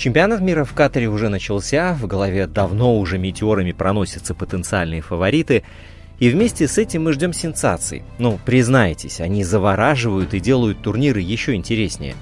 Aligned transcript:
Чемпионат 0.00 0.40
мира 0.40 0.64
в 0.64 0.72
Катаре 0.72 1.08
уже 1.08 1.28
начался, 1.28 1.92
в 1.92 2.06
голове 2.06 2.46
давно 2.46 2.98
уже 2.98 3.18
метеорами 3.18 3.72
проносятся 3.72 4.34
потенциальные 4.34 5.02
фавориты, 5.02 5.62
и 6.18 6.30
вместе 6.30 6.66
с 6.68 6.78
этим 6.78 7.04
мы 7.04 7.12
ждем 7.12 7.34
сенсаций. 7.34 8.02
Ну, 8.18 8.38
признайтесь, 8.46 9.20
они 9.20 9.44
завораживают 9.44 10.32
и 10.32 10.40
делают 10.40 10.80
турниры 10.80 11.20
еще 11.20 11.54
интереснее. 11.54 12.14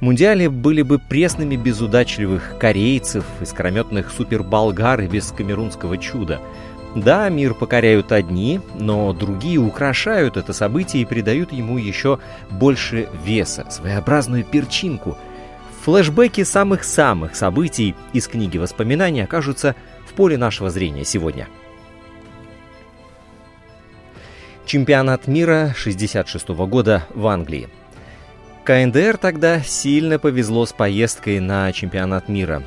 Мундиали 0.00 0.46
были 0.46 0.80
бы 0.80 0.98
пресными 0.98 1.56
без 1.56 1.82
удачливых 1.82 2.56
корейцев, 2.58 3.26
искрометных 3.42 4.10
суперболгар 4.10 5.02
и 5.02 5.06
без 5.06 5.30
камерунского 5.30 5.98
чуда. 5.98 6.40
Да, 6.94 7.28
мир 7.28 7.52
покоряют 7.52 8.10
одни, 8.10 8.58
но 8.74 9.12
другие 9.12 9.58
украшают 9.58 10.38
это 10.38 10.54
событие 10.54 11.02
и 11.02 11.04
придают 11.04 11.52
ему 11.52 11.76
еще 11.76 12.20
больше 12.48 13.06
веса, 13.22 13.66
своеобразную 13.68 14.44
перчинку– 14.44 15.18
Флэшбэки 15.88 16.44
самых-самых 16.44 17.34
событий 17.34 17.94
из 18.12 18.28
книги 18.28 18.58
воспоминаний 18.58 19.22
окажутся 19.22 19.74
в 20.06 20.12
поле 20.12 20.36
нашего 20.36 20.68
зрения 20.68 21.02
сегодня. 21.02 21.48
Чемпионат 24.66 25.26
мира 25.26 25.72
66 25.74 26.48
года 26.48 27.06
в 27.14 27.26
Англии. 27.26 27.70
КНДР 28.64 29.16
тогда 29.16 29.60
сильно 29.60 30.18
повезло 30.18 30.66
с 30.66 30.74
поездкой 30.74 31.40
на 31.40 31.72
чемпионат 31.72 32.28
мира. 32.28 32.62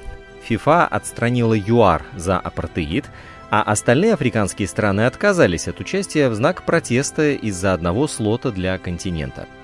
ФИФА 0.46 0.88
отстранила 0.88 1.54
ЮАР 1.54 2.02
за 2.16 2.40
апартеид, 2.40 3.06
а 3.52 3.62
остальные 3.62 4.16
африканские 4.16 4.68
страны 4.68 5.02
отказались 5.02 5.68
от 5.68 5.80
участия 5.80 6.28
в 6.28 6.34
знак 6.34 6.66
протеста 6.66 7.34
из-за 7.34 7.74
одного 7.74 8.08
слота 8.08 8.50
для 8.50 8.80
континента– 8.80 9.46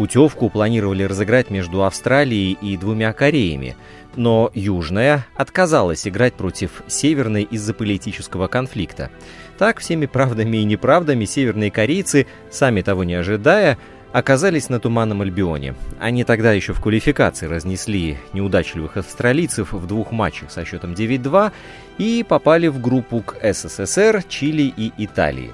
Путевку 0.00 0.48
планировали 0.48 1.02
разыграть 1.02 1.50
между 1.50 1.84
Австралией 1.84 2.56
и 2.62 2.78
двумя 2.78 3.12
Кореями, 3.12 3.76
но 4.16 4.50
Южная 4.54 5.26
отказалась 5.34 6.08
играть 6.08 6.32
против 6.32 6.82
Северной 6.86 7.42
из-за 7.42 7.74
политического 7.74 8.46
конфликта. 8.46 9.10
Так, 9.58 9.78
всеми 9.80 10.06
правдами 10.06 10.56
и 10.56 10.64
неправдами 10.64 11.26
северные 11.26 11.70
корейцы, 11.70 12.26
сами 12.50 12.80
того 12.80 13.04
не 13.04 13.12
ожидая, 13.12 13.76
оказались 14.10 14.70
на 14.70 14.80
Туманном 14.80 15.20
Альбионе. 15.20 15.74
Они 15.98 16.24
тогда 16.24 16.54
еще 16.54 16.72
в 16.72 16.80
квалификации 16.80 17.44
разнесли 17.44 18.16
неудачливых 18.32 18.96
австралийцев 18.96 19.74
в 19.74 19.86
двух 19.86 20.12
матчах 20.12 20.50
со 20.50 20.64
счетом 20.64 20.94
9-2 20.94 21.52
и 21.98 22.24
попали 22.26 22.68
в 22.68 22.80
группу 22.80 23.20
к 23.20 23.36
СССР, 23.42 24.24
Чили 24.26 24.72
и 24.74 24.92
Италии. 24.96 25.52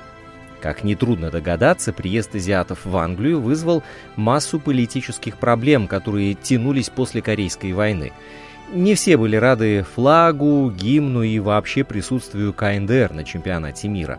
Как 0.60 0.84
нетрудно 0.84 1.30
догадаться, 1.30 1.92
приезд 1.92 2.34
азиатов 2.34 2.84
в 2.84 2.96
Англию 2.96 3.40
вызвал 3.40 3.82
массу 4.16 4.58
политических 4.58 5.36
проблем, 5.36 5.86
которые 5.86 6.34
тянулись 6.34 6.88
после 6.88 7.22
Корейской 7.22 7.72
войны. 7.72 8.12
Не 8.72 8.94
все 8.94 9.16
были 9.16 9.36
рады 9.36 9.84
флагу, 9.94 10.70
гимну 10.70 11.22
и 11.22 11.38
вообще 11.38 11.84
присутствию 11.84 12.52
КНДР 12.52 13.12
на 13.12 13.22
чемпионате 13.22 13.88
мира. 13.88 14.18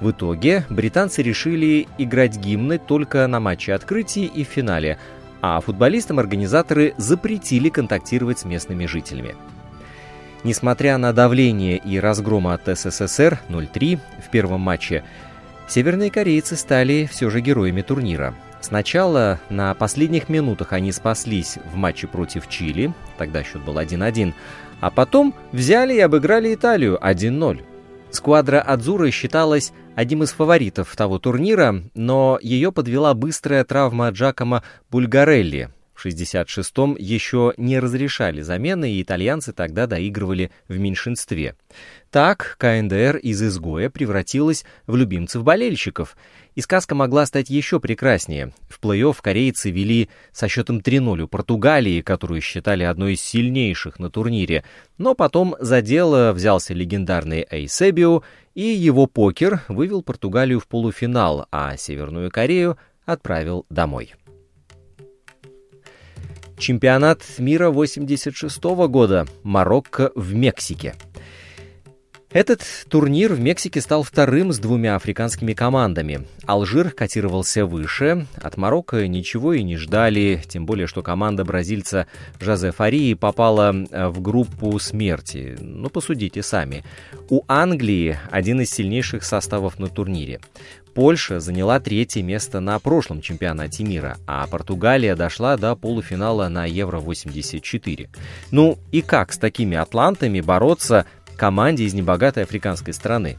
В 0.00 0.10
итоге 0.10 0.64
британцы 0.70 1.22
решили 1.22 1.86
играть 1.98 2.36
гимны 2.36 2.78
только 2.78 3.26
на 3.26 3.40
матче 3.40 3.74
открытия 3.74 4.24
и 4.24 4.44
в 4.44 4.48
финале, 4.48 4.98
а 5.42 5.60
футболистам 5.60 6.18
организаторы 6.18 6.94
запретили 6.96 7.68
контактировать 7.68 8.38
с 8.38 8.44
местными 8.44 8.86
жителями. 8.86 9.34
Несмотря 10.42 10.98
на 10.98 11.12
давление 11.12 11.76
и 11.78 11.98
разгром 11.98 12.48
от 12.48 12.66
СССР 12.66 13.40
0-3 13.48 13.98
в 14.26 14.30
первом 14.30 14.60
матче, 14.60 15.04
Северные 15.66 16.10
корейцы 16.10 16.56
стали 16.56 17.08
все 17.10 17.30
же 17.30 17.40
героями 17.40 17.82
турнира. 17.82 18.34
Сначала 18.60 19.40
на 19.50 19.74
последних 19.74 20.28
минутах 20.28 20.72
они 20.72 20.92
спаслись 20.92 21.58
в 21.72 21.76
матче 21.76 22.06
против 22.06 22.48
Чили, 22.48 22.92
тогда 23.18 23.42
счет 23.42 23.62
был 23.62 23.78
1-1, 23.78 24.32
а 24.80 24.90
потом 24.90 25.34
взяли 25.52 25.94
и 25.94 26.00
обыграли 26.00 26.54
Италию 26.54 26.98
1-0. 27.02 27.62
Сквадра 28.10 28.60
Адзуры 28.60 29.10
считалась 29.10 29.72
одним 29.96 30.22
из 30.22 30.32
фаворитов 30.32 30.94
того 30.96 31.18
турнира, 31.18 31.82
но 31.94 32.38
ее 32.40 32.70
подвела 32.72 33.12
быстрая 33.12 33.64
травма 33.64 34.08
Джакома 34.10 34.62
Бульгарелли, 34.90 35.70
в 35.94 36.04
66-м 36.04 36.96
еще 36.98 37.54
не 37.56 37.78
разрешали 37.78 38.40
замены, 38.40 38.92
и 38.92 39.02
итальянцы 39.02 39.52
тогда 39.52 39.86
доигрывали 39.86 40.50
в 40.68 40.78
меньшинстве. 40.78 41.56
Так 42.10 42.56
КНДР 42.58 43.16
из 43.16 43.42
изгоя 43.42 43.90
превратилась 43.90 44.64
в 44.86 44.96
любимцев 44.96 45.42
болельщиков, 45.42 46.16
и 46.54 46.60
сказка 46.60 46.94
могла 46.94 47.26
стать 47.26 47.50
еще 47.50 47.80
прекраснее. 47.80 48.52
В 48.68 48.80
плей-офф 48.80 49.16
корейцы 49.20 49.70
вели 49.70 50.08
со 50.32 50.48
счетом 50.48 50.78
3-0 50.78 51.22
у 51.22 51.28
Португалии, 51.28 52.02
которую 52.02 52.40
считали 52.40 52.84
одной 52.84 53.14
из 53.14 53.20
сильнейших 53.20 53.98
на 53.98 54.10
турнире, 54.10 54.64
но 54.98 55.14
потом 55.14 55.56
за 55.58 55.82
дело 55.82 56.32
взялся 56.32 56.74
легендарный 56.74 57.46
Эйсебио, 57.50 58.22
и 58.54 58.62
его 58.62 59.06
покер 59.06 59.62
вывел 59.68 60.02
Португалию 60.02 60.60
в 60.60 60.68
полуфинал, 60.68 61.46
а 61.50 61.76
Северную 61.76 62.30
Корею 62.30 62.78
отправил 63.04 63.66
домой. 63.68 64.14
Чемпионат 66.58 67.22
мира 67.38 67.70
86 67.70 68.62
года. 68.88 69.26
Марокко 69.42 70.12
в 70.14 70.34
Мексике. 70.34 70.94
Этот 72.34 72.62
турнир 72.88 73.32
в 73.32 73.38
Мексике 73.38 73.80
стал 73.80 74.02
вторым 74.02 74.52
с 74.52 74.58
двумя 74.58 74.96
африканскими 74.96 75.52
командами. 75.52 76.26
Алжир 76.46 76.90
котировался 76.90 77.64
выше, 77.64 78.26
от 78.34 78.56
Марокко 78.56 79.06
ничего 79.06 79.52
и 79.52 79.62
не 79.62 79.76
ждали, 79.76 80.42
тем 80.48 80.66
более, 80.66 80.88
что 80.88 81.04
команда 81.04 81.44
бразильца 81.44 82.08
Жозе 82.40 82.72
Фарии 82.72 83.14
попала 83.14 83.72
э, 83.72 84.08
в 84.08 84.20
группу 84.20 84.76
смерти. 84.80 85.56
Ну, 85.60 85.88
посудите 85.90 86.42
сами. 86.42 86.82
У 87.30 87.42
Англии 87.46 88.18
один 88.32 88.60
из 88.62 88.70
сильнейших 88.70 89.22
составов 89.22 89.78
на 89.78 89.86
турнире. 89.86 90.40
Польша 90.94 91.40
заняла 91.40 91.80
третье 91.80 92.22
место 92.22 92.60
на 92.60 92.78
прошлом 92.78 93.20
чемпионате 93.20 93.82
мира, 93.82 94.16
а 94.28 94.46
Португалия 94.46 95.16
дошла 95.16 95.56
до 95.56 95.74
полуфинала 95.74 96.48
на 96.48 96.66
Евро-84. 96.66 98.08
Ну 98.52 98.78
и 98.92 99.02
как 99.02 99.32
с 99.32 99.38
такими 99.38 99.76
атлантами 99.76 100.40
бороться 100.40 101.04
команде 101.36 101.84
из 101.84 101.94
небогатой 101.94 102.44
африканской 102.44 102.94
страны? 102.94 103.38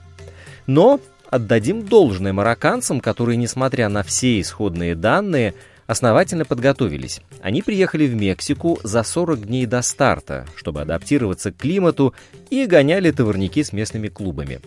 Но 0.68 1.00
отдадим 1.30 1.86
должное 1.86 2.34
марокканцам, 2.34 3.00
которые, 3.00 3.38
несмотря 3.38 3.88
на 3.88 4.04
все 4.04 4.42
исходные 4.42 4.94
данные, 4.94 5.54
основательно 5.88 6.44
подготовились. 6.44 7.22
Они 7.42 7.62
приехали 7.62 8.06
в 8.06 8.16
Мексику 8.16 8.80
за 8.84 9.04
40 9.04 9.46
дней 9.46 9.66
до 9.66 9.82
старта, 9.82 10.46
чтобы 10.58 10.82
адаптироваться 10.82 11.54
к 11.54 11.58
климату 11.58 12.14
и 12.50 12.66
гоняли 12.66 13.12
товарники 13.12 13.64
с 13.64 13.72
местными 13.72 14.10
клубами. 14.10 14.60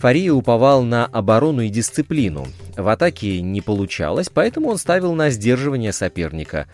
Фария 0.00 0.32
уповал 0.32 0.82
на 0.82 1.04
оборону 1.04 1.60
и 1.60 1.68
дисциплину. 1.68 2.46
В 2.74 2.88
атаке 2.88 3.42
не 3.42 3.60
получалось, 3.60 4.30
поэтому 4.32 4.70
он 4.70 4.78
ставил 4.78 5.14
на 5.14 5.28
сдерживание 5.28 5.92
соперника. 5.92 6.66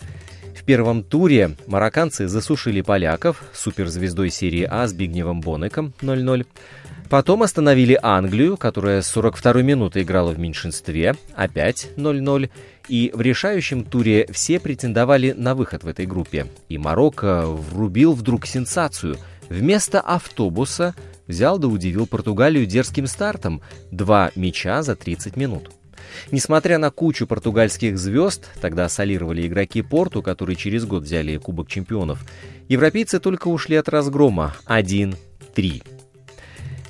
В 0.54 0.62
первом 0.62 1.02
туре 1.02 1.56
марокканцы 1.66 2.28
засушили 2.28 2.82
поляков 2.82 3.42
суперзвездой 3.52 4.30
серии 4.30 4.62
А 4.70 4.86
с 4.86 4.92
Бигневым 4.92 5.40
Бонеком 5.40 5.92
0-0. 6.02 6.46
Потом 7.10 7.42
остановили 7.42 7.98
Англию, 8.00 8.56
которая 8.56 9.02
с 9.02 9.16
42-й 9.16 9.62
минуты 9.64 10.02
играла 10.02 10.30
в 10.30 10.38
меньшинстве, 10.38 11.16
опять 11.34 11.88
0-0. 11.96 12.48
И 12.88 13.10
в 13.12 13.20
решающем 13.20 13.82
туре 13.82 14.28
все 14.30 14.60
претендовали 14.60 15.32
на 15.32 15.56
выход 15.56 15.82
в 15.82 15.88
этой 15.88 16.06
группе. 16.06 16.46
И 16.68 16.78
Марокко 16.78 17.44
врубил 17.46 18.12
вдруг 18.12 18.46
сенсацию. 18.46 19.16
Вместо 19.48 20.00
автобуса 20.00 20.94
взял 21.26 21.58
да 21.58 21.68
удивил 21.68 22.06
Португалию 22.06 22.66
дерзким 22.66 23.06
стартом– 23.06 23.62
два 23.90 24.30
мяча 24.36 24.82
за 24.82 24.96
30 24.96 25.36
минут. 25.36 25.70
Несмотря 26.30 26.78
на 26.78 26.90
кучу 26.90 27.26
португальских 27.26 27.98
звезд, 27.98 28.48
тогда 28.60 28.88
солировали 28.88 29.46
игроки 29.46 29.82
Порту, 29.82 30.22
которые 30.22 30.56
через 30.56 30.84
год 30.84 31.02
взяли 31.02 31.36
Кубок 31.36 31.68
чемпионов, 31.68 32.24
европейцы 32.68 33.20
только 33.20 33.48
ушли 33.48 33.76
от 33.76 33.88
разгрома 33.88 34.54
1-3. 34.66 35.16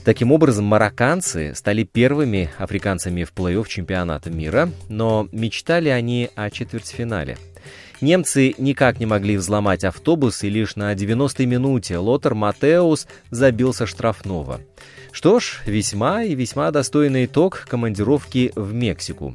Таким 0.04 0.30
образом, 0.30 0.66
марокканцы 0.66 1.54
стали 1.54 1.82
первыми 1.82 2.50
африканцами 2.58 3.24
в 3.24 3.32
плей-офф 3.32 3.66
чемпионата 3.66 4.30
мира, 4.30 4.70
но 4.88 5.28
мечтали 5.32 5.88
они 5.88 6.30
о 6.36 6.50
четвертьфинале– 6.50 7.36
Немцы 8.00 8.54
никак 8.58 9.00
не 9.00 9.06
могли 9.06 9.36
взломать 9.36 9.84
автобус, 9.84 10.44
и 10.44 10.50
лишь 10.50 10.76
на 10.76 10.92
90-й 10.92 11.46
минуте 11.46 11.96
Лотер 11.96 12.34
Матеус 12.34 13.06
забился 13.30 13.86
штрафного. 13.86 14.60
Что 15.12 15.40
ж, 15.40 15.62
весьма 15.64 16.22
и 16.22 16.34
весьма 16.34 16.70
достойный 16.70 17.24
итог 17.24 17.64
командировки 17.68 18.52
в 18.54 18.74
Мексику. 18.74 19.34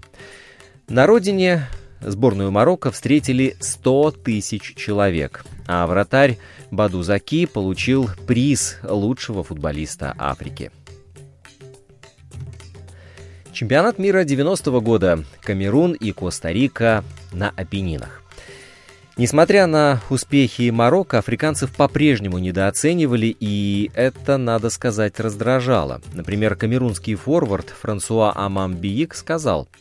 На 0.88 1.08
родине 1.08 1.68
сборную 2.02 2.52
Марокко 2.52 2.92
встретили 2.92 3.56
100 3.60 4.12
тысяч 4.24 4.75
человек, 4.75 5.44
а 5.66 5.88
вратарь 5.88 6.38
Баду 6.69 7.02
Заки 7.02 7.48
получил 7.48 8.10
приз 8.28 8.78
лучшего 8.84 9.44
футболиста 9.44 10.14
Африки. 10.19 10.72
Чемпионат 13.54 13.98
мира 13.98 14.24
90-го 14.24 14.81
года. 14.81 15.24
Камерун 15.42 15.94
и 15.94 16.12
Коста-Рика 16.12 17.04
на 17.31 17.50
Апеннинах. 17.50 18.20
Несмотря 19.18 19.68
на 19.68 20.02
успехи 20.10 20.69
Марокко, 20.69 21.19
африканцев 21.19 21.75
по-прежнему 21.75 22.40
недооценивали, 22.40 23.36
и 23.40 23.92
это, 23.94 24.38
надо 24.38 24.69
сказать, 24.69 25.19
раздражало. 25.19 26.02
Например, 26.13 26.56
камерунский 26.56 27.16
форвард 27.16 27.69
Франсуа 27.69 28.34
Амамбиик 28.36 29.13
сказал– 29.13 29.69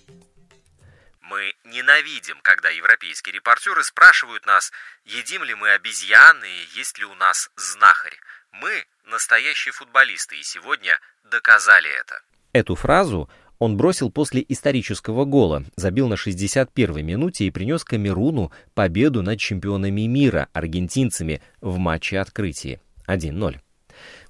мы 1.30 1.54
ненавидим, 1.62 2.40
когда 2.42 2.70
европейские 2.70 3.34
репортеры 3.34 3.84
спрашивают 3.84 4.46
нас, 4.46 4.72
едим 5.04 5.44
ли 5.44 5.54
мы 5.54 5.70
обезьяны 5.70 6.44
и 6.44 6.68
есть 6.76 6.98
ли 6.98 7.04
у 7.04 7.14
нас 7.14 7.50
знахарь. 7.54 8.18
Мы 8.50 8.84
настоящие 9.04 9.70
футболисты, 9.70 10.40
и 10.40 10.42
сегодня 10.42 10.98
доказали 11.22 11.88
это. 11.88 12.20
Эту 12.52 12.74
фразу 12.74 13.30
он 13.60 13.76
бросил 13.76 14.10
после 14.10 14.44
исторического 14.48 15.24
гола, 15.24 15.64
забил 15.76 16.08
на 16.08 16.14
61-й 16.14 17.02
минуте 17.02 17.44
и 17.44 17.50
принес 17.50 17.84
Камеруну 17.84 18.50
победу 18.74 19.22
над 19.22 19.38
чемпионами 19.38 20.06
мира, 20.06 20.48
аргентинцами, 20.52 21.42
в 21.60 21.76
матче 21.76 22.18
открытия 22.18 22.80
1-0. 23.06 23.60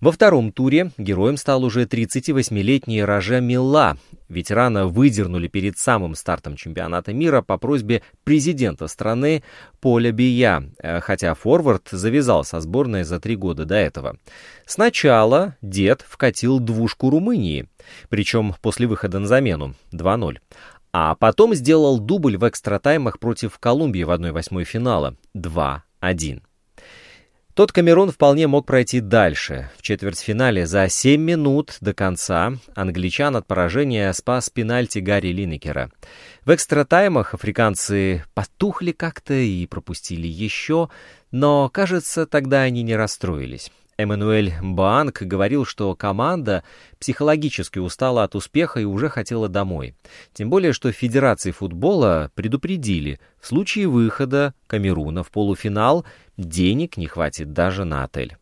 Во 0.01 0.13
втором 0.13 0.53
туре 0.53 0.93
героем 0.97 1.37
стал 1.37 1.65
уже 1.65 1.85
38-летний 1.85 3.03
Роже 3.03 3.41
Милла. 3.41 3.99
Ветерана 4.29 4.87
выдернули 4.87 5.49
перед 5.49 5.77
самым 5.77 6.15
стартом 6.15 6.57
чемпионата 6.57 7.13
мира 7.13 7.43
по 7.43 7.59
просьбе 7.59 8.03
президента 8.25 8.87
страны 8.87 9.43
Поля 9.81 10.13
Бия, 10.13 10.65
э, 10.79 11.01
хотя 11.01 11.35
форвард 11.35 11.89
завязал 11.91 12.45
со 12.45 12.61
сборной 12.61 13.05
за 13.05 13.21
три 13.21 13.37
года 13.37 13.65
до 13.65 13.75
этого. 13.75 14.17
Сначала 14.67 15.57
дед 15.63 16.05
вкатил 16.09 16.61
двушку 16.61 17.11
Румынии, 17.11 17.69
причем 18.09 18.55
после 18.63 18.87
выхода 18.87 19.19
на 19.19 19.27
замену 19.27 19.75
2-0. 19.93 20.39
А 20.93 21.15
потом 21.15 21.55
сделал 21.55 21.99
дубль 21.99 22.37
в 22.37 22.49
экстратаймах 22.49 23.19
против 23.19 23.59
Колумбии 23.59 24.03
в 24.03 24.11
1-8 24.11 24.65
финала 24.65 25.17
2-1. 25.37 26.43
Тот 27.55 27.73
Камерун 27.73 28.13
вполне 28.13 28.47
мог 28.47 28.65
пройти 28.65 29.01
дальше. 29.01 29.71
В 29.77 29.83
четвертьфинале 29.83 30.67
за 30.67 30.89
7 30.89 31.21
минут 31.21 31.77
до 31.81 31.93
конца 31.93 32.53
англичан 32.77 33.35
от 33.35 33.47
поражения 33.47 34.13
спас 34.13 34.51
пенальти 34.51 35.01
Гарри 35.01 35.29
Линекера. 35.29 35.91
В 36.45 36.55
экстратаймах 36.55 37.35
африканцы 37.35 38.25
потухли 38.35 38.93
как-то 38.93 39.35
и 39.35 39.67
пропустили 39.67 40.29
еще, 40.29 40.91
но, 41.33 41.69
кажется, 41.69 42.25
тогда 42.25 42.63
они 42.63 42.83
не 42.83 42.95
расстроились. 42.95 43.73
Эммануэль 44.01 44.55
Банк 44.63 45.21
говорил, 45.21 45.67
что 45.67 45.95
команда 45.95 46.65
психологически 46.99 47.79
устала 47.79 48.25
от 48.25 48.35
успеха 48.35 48.81
и 48.81 48.85
уже 48.85 49.11
хотела 49.11 49.49
домой. 49.49 49.95
Тем 50.33 50.49
более, 50.49 50.73
что 50.73 50.91
Федерации 50.91 51.51
футбола 51.51 52.31
предупредили, 52.35 53.21
в 53.41 53.47
случае 53.47 53.89
выхода 53.89 54.55
Камеруна 54.67 55.23
в 55.23 55.31
полуфинал 55.31 56.07
денег 56.49 56.97
не 56.97 57.07
хватит 57.07 57.53
даже 57.53 57.85
на 57.85 58.05
отель. 58.05 58.37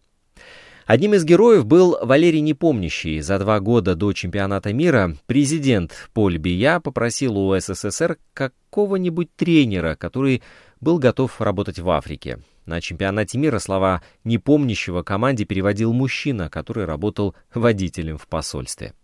Одним 0.89 1.13
из 1.13 1.25
героев 1.25 1.67
был 1.67 1.99
Валерий 2.01 2.41
Непомнящий. 2.41 3.21
За 3.21 3.39
два 3.39 3.61
года 3.61 3.95
до 3.95 4.15
чемпионата 4.15 4.73
мира 4.73 5.15
президент 5.27 5.93
Поль 6.15 6.39
Бия 6.39 6.81
попросил 6.81 7.37
у 7.37 7.55
СССР 7.59 8.17
какого-нибудь 8.33 9.29
тренера, 9.37 9.97
который 9.97 10.43
был 10.81 10.99
готов 10.99 11.41
работать 11.43 11.79
в 11.79 11.91
Африке. 11.91 12.39
На 12.65 12.81
чемпионате 12.81 13.37
мира 13.37 13.59
слова 13.59 14.03
непомнящего 14.25 15.03
команде 15.03 15.45
переводил 15.45 15.93
мужчина, 15.93 16.49
который 16.49 16.87
работал 16.87 17.35
водителем 17.53 18.17
в 18.17 18.27
посольстве. 18.27 18.95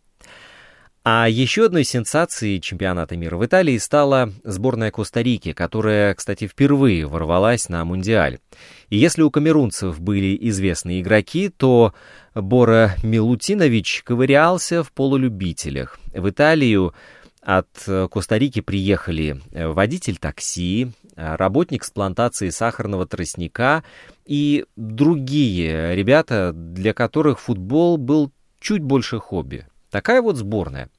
А 1.06 1.28
еще 1.28 1.66
одной 1.66 1.84
сенсацией 1.84 2.62
чемпионата 2.62 3.14
мира 3.14 3.36
в 3.36 3.44
Италии 3.44 3.76
стала 3.76 4.32
сборная 4.42 4.90
Коста-Рики, 4.90 5.52
которая, 5.52 6.14
кстати, 6.14 6.46
впервые 6.46 7.04
ворвалась 7.06 7.68
на 7.68 7.84
Мундиаль. 7.84 8.38
И 8.88 8.96
если 8.96 9.20
у 9.20 9.30
камерунцев 9.30 10.00
были 10.00 10.34
известные 10.48 11.02
игроки, 11.02 11.50
то 11.50 11.92
Бора 12.34 12.94
Милутинович 13.02 14.02
ковырялся 14.02 14.82
в 14.82 14.92
полулюбителях. 14.92 15.98
В 16.14 16.30
Италию 16.30 16.94
от 17.42 17.68
Коста-Рики 17.84 18.62
приехали 18.62 19.38
водитель 19.52 20.16
такси, 20.16 20.90
работник 21.16 21.84
с 21.84 21.90
плантации 21.90 22.48
сахарного 22.48 23.06
тростника 23.06 23.84
и 24.24 24.64
другие 24.74 25.94
ребята, 25.94 26.52
для 26.54 26.94
которых 26.94 27.40
футбол 27.40 27.98
был 27.98 28.32
чуть 28.58 28.82
больше 28.82 29.18
хобби. 29.18 29.66
Такая 29.94 30.22
вот 30.22 30.34
сборная. 30.36 30.90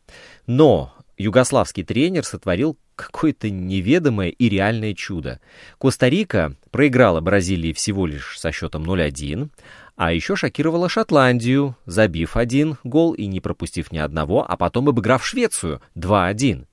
Но 0.48 0.94
югославский 1.18 1.84
тренер 1.84 2.24
сотворил 2.24 2.78
какое-то 2.96 3.50
неведомое 3.50 4.30
и 4.30 4.48
реальное 4.48 4.94
чудо. 4.94 5.42
Коста-Рика 5.80 6.56
проиграла 6.72 7.20
Бразилии 7.20 7.74
всего 7.74 8.06
лишь 8.06 8.40
со 8.40 8.54
счетом 8.54 8.90
0-1, 8.90 9.50
а 9.98 10.14
еще 10.14 10.38
шокировала 10.38 10.88
Шотландию, 10.88 11.76
забив 11.86 12.38
один 12.38 12.78
гол 12.86 13.12
и 13.12 13.26
не 13.26 13.42
пропустив 13.42 13.92
ни 13.92 13.98
одного, 13.98 14.50
а 14.50 14.56
потом 14.56 14.88
обыграв 14.88 15.26
Швецию 15.26 15.82
2-1. 15.98 16.66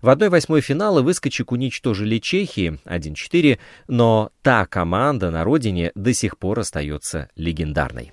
В 0.00 0.08
1-8 0.08 0.62
финала 0.62 1.02
выскочек 1.02 1.52
уничтожили 1.52 2.16
Чехии 2.20 2.78
1-4, 2.86 3.58
но 3.86 4.32
та 4.40 4.64
команда 4.64 5.30
на 5.30 5.44
родине 5.44 5.92
до 5.94 6.14
сих 6.14 6.38
пор 6.38 6.60
остается 6.60 7.28
легендарной. 7.36 8.12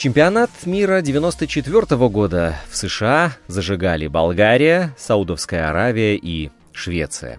Чемпионат 0.00 0.50
мира 0.64 1.02
94 1.02 1.82
-го 1.82 2.08
года 2.08 2.56
в 2.70 2.76
США 2.78 3.36
зажигали 3.48 4.06
Болгария, 4.06 4.94
Саудовская 4.96 5.68
Аравия 5.68 6.16
и 6.16 6.48
Швеция. 6.72 7.38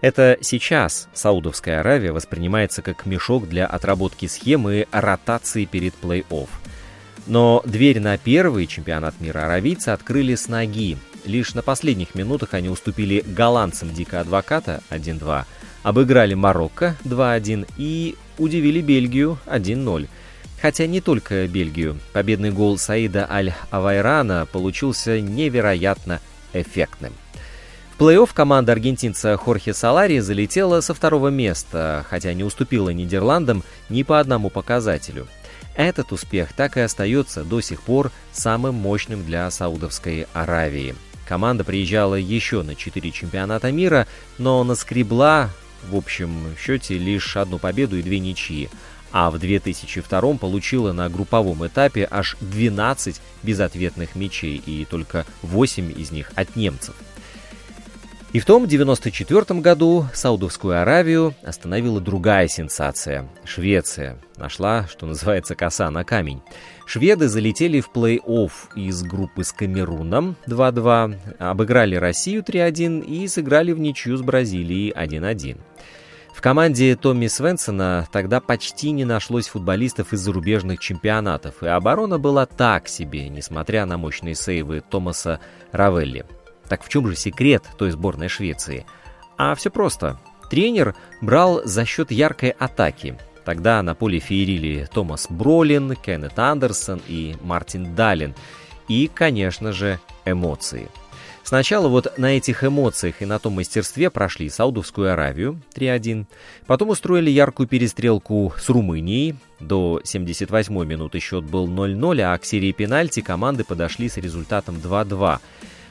Это 0.00 0.38
сейчас 0.40 1.08
Саудовская 1.14 1.78
Аравия 1.78 2.10
воспринимается 2.10 2.82
как 2.82 3.06
мешок 3.06 3.48
для 3.48 3.64
отработки 3.64 4.26
схемы 4.26 4.88
ротации 4.90 5.66
перед 5.66 5.94
плей-офф. 6.02 6.48
Но 7.28 7.62
дверь 7.64 8.00
на 8.00 8.18
первый 8.18 8.66
чемпионат 8.66 9.20
мира 9.20 9.44
аравийцы 9.44 9.90
открыли 9.90 10.34
с 10.34 10.48
ноги. 10.48 10.98
Лишь 11.24 11.54
на 11.54 11.62
последних 11.62 12.16
минутах 12.16 12.54
они 12.54 12.68
уступили 12.70 13.22
голландцам 13.24 13.94
Дика 13.94 14.18
Адвоката 14.18 14.82
1-2, 14.90 15.44
обыграли 15.84 16.34
Марокко 16.34 16.96
2-1 17.04 17.68
и 17.76 18.16
удивили 18.36 18.80
Бельгию 18.80 19.38
1-0. 19.46 20.08
Хотя 20.60 20.86
не 20.86 21.00
только 21.00 21.46
Бельгию. 21.46 21.98
Победный 22.12 22.50
гол 22.50 22.78
Саида 22.78 23.26
Аль-Авайрана 23.30 24.46
получился 24.50 25.20
невероятно 25.20 26.20
эффектным. 26.52 27.12
В 27.96 28.00
плей-офф 28.00 28.30
команда 28.32 28.72
аргентинца 28.72 29.36
Хорхе 29.36 29.74
Салари 29.74 30.18
залетела 30.20 30.80
со 30.80 30.94
второго 30.94 31.28
места, 31.28 32.04
хотя 32.08 32.32
не 32.32 32.44
уступила 32.44 32.90
Нидерландам 32.90 33.64
ни 33.88 34.02
по 34.02 34.20
одному 34.20 34.50
показателю. 34.50 35.26
Этот 35.74 36.12
успех 36.12 36.52
так 36.52 36.76
и 36.76 36.80
остается 36.80 37.44
до 37.44 37.60
сих 37.60 37.82
пор 37.82 38.10
самым 38.32 38.74
мощным 38.74 39.24
для 39.24 39.50
Саудовской 39.50 40.26
Аравии. 40.32 40.94
Команда 41.26 41.62
приезжала 41.62 42.14
еще 42.14 42.62
на 42.62 42.74
4 42.74 43.10
чемпионата 43.10 43.70
мира, 43.70 44.06
но 44.38 44.64
наскребла 44.64 45.50
в 45.88 45.96
общем 45.96 46.56
счете 46.58 46.98
лишь 46.98 47.36
одну 47.36 47.58
победу 47.58 47.96
и 47.96 48.02
две 48.02 48.18
ничьи 48.18 48.68
а 49.12 49.30
в 49.30 49.38
2002 49.38 50.34
получила 50.34 50.92
на 50.92 51.08
групповом 51.08 51.66
этапе 51.66 52.06
аж 52.10 52.36
12 52.40 53.20
безответных 53.42 54.14
мячей, 54.14 54.56
и 54.56 54.84
только 54.84 55.26
8 55.42 55.92
из 55.98 56.10
них 56.10 56.32
от 56.34 56.56
немцев. 56.56 56.94
И 58.34 58.40
в 58.40 58.44
том 58.44 58.66
94 58.66 59.60
году 59.60 60.06
Саудовскую 60.12 60.78
Аравию 60.82 61.34
остановила 61.42 61.98
другая 61.98 62.46
сенсация– 62.46 63.26
Швеция. 63.44 64.18
Нашла, 64.36 64.86
что 64.86 65.06
называется, 65.06 65.54
коса 65.54 65.90
на 65.90 66.04
камень. 66.04 66.42
Шведы 66.84 67.28
залетели 67.28 67.80
в 67.80 67.90
плей-офф 67.90 68.50
из 68.74 69.02
группы 69.02 69.44
с 69.44 69.52
Камеруном 69.52 70.36
2-2, 70.46 71.38
обыграли 71.38 71.96
Россию 71.96 72.42
3-1 72.42 73.02
и 73.06 73.26
сыграли 73.28 73.72
в 73.72 73.78
ничью 73.78 74.18
с 74.18 74.20
Бразилией 74.20 74.92
1-1. 74.92 75.58
В 76.38 76.40
команде 76.40 76.94
Томми 76.94 77.26
Свенсона 77.26 78.06
тогда 78.12 78.40
почти 78.40 78.92
не 78.92 79.04
нашлось 79.04 79.48
футболистов 79.48 80.12
из 80.12 80.20
зарубежных 80.20 80.78
чемпионатов, 80.78 81.64
и 81.64 81.66
оборона 81.66 82.20
была 82.20 82.46
так 82.46 82.86
себе, 82.86 83.28
несмотря 83.28 83.86
на 83.86 83.98
мощные 83.98 84.36
сейвы 84.36 84.80
Томаса 84.88 85.40
Равелли. 85.72 86.24
Так 86.68 86.84
в 86.84 86.88
чем 86.88 87.08
же 87.08 87.16
секрет 87.16 87.64
той 87.76 87.90
сборной 87.90 88.28
Швеции? 88.28 88.86
А 89.36 89.56
все 89.56 89.68
просто. 89.68 90.20
Тренер 90.48 90.94
брал 91.20 91.62
за 91.64 91.84
счет 91.84 92.12
яркой 92.12 92.50
атаки. 92.50 93.18
Тогда 93.44 93.82
на 93.82 93.96
поле 93.96 94.20
феерили 94.20 94.88
Томас 94.94 95.26
Бролин, 95.28 95.96
Кеннет 95.96 96.38
Андерсон 96.38 97.00
и 97.08 97.34
Мартин 97.40 97.96
Даллин. 97.96 98.36
И, 98.86 99.10
конечно 99.12 99.72
же, 99.72 99.98
эмоции. 100.24 100.88
Сначала 101.48 101.88
вот 101.88 102.18
на 102.18 102.36
этих 102.36 102.62
эмоциях 102.62 103.22
и 103.22 103.24
на 103.24 103.38
том 103.38 103.54
мастерстве 103.54 104.10
прошли 104.10 104.50
Саудовскую 104.50 105.10
Аравию 105.10 105.62
3-1, 105.74 106.26
потом 106.66 106.90
устроили 106.90 107.30
яркую 107.30 107.66
перестрелку 107.66 108.52
с 108.58 108.68
Румынией, 108.68 109.34
до 109.58 110.02
78 110.04 110.84
минуты 110.84 111.20
счет 111.20 111.44
был 111.44 111.66
0-0, 111.66 112.20
а 112.20 112.36
к 112.36 112.44
серии 112.44 112.72
пенальти 112.72 113.22
команды 113.22 113.64
подошли 113.64 114.10
с 114.10 114.18
результатом 114.18 114.76
2-2. 114.76 115.38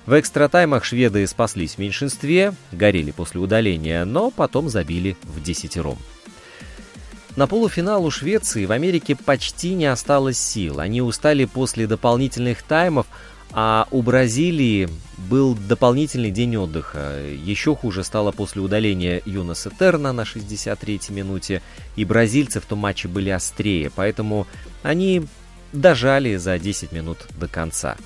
В 0.06 0.20
экстра-таймах 0.20 0.84
шведы 0.84 1.26
спаслись 1.26 1.74
в 1.74 1.78
меньшинстве, 1.80 2.54
горели 2.72 3.10
после 3.10 3.42
удаления, 3.42 4.06
но 4.06 4.30
потом 4.30 4.70
забили 4.70 5.18
в 5.24 5.42
десятером. 5.42 5.98
На 7.36 7.48
полуфинал 7.48 8.06
у 8.06 8.12
Швеции 8.12 8.66
в 8.66 8.72
Америке 8.72 9.16
почти 9.16 9.74
не 9.74 9.86
осталось 9.88 10.38
сил. 10.38 10.80
Они 10.80 11.02
устали 11.02 11.46
после 11.46 11.88
дополнительных 11.88 12.62
таймов, 12.62 13.08
а 13.60 13.88
у 13.90 14.04
Бразилии 14.04 14.88
был 15.18 15.56
дополнительный 15.56 16.30
день 16.30 16.56
отдыха. 16.58 17.20
Еще 17.24 17.76
хуже 17.76 18.04
стало 18.04 18.32
после 18.32 18.62
удаления 18.62 19.20
Юнаса 19.26 19.72
Терна 19.72 20.14
на 20.14 20.22
63-й 20.22 21.12
минуте. 21.12 21.64
И 21.96 22.06
бразильцы 22.06 22.60
в 22.60 22.68
том 22.68 22.78
матче 22.78 23.08
были 23.08 23.32
острее, 23.32 23.90
поэтому 23.90 24.46
они 24.84 25.24
дожали 25.74 26.36
за 26.36 26.60
10 26.60 26.92
минут 26.92 27.26
до 27.36 27.48
конца. 27.48 27.98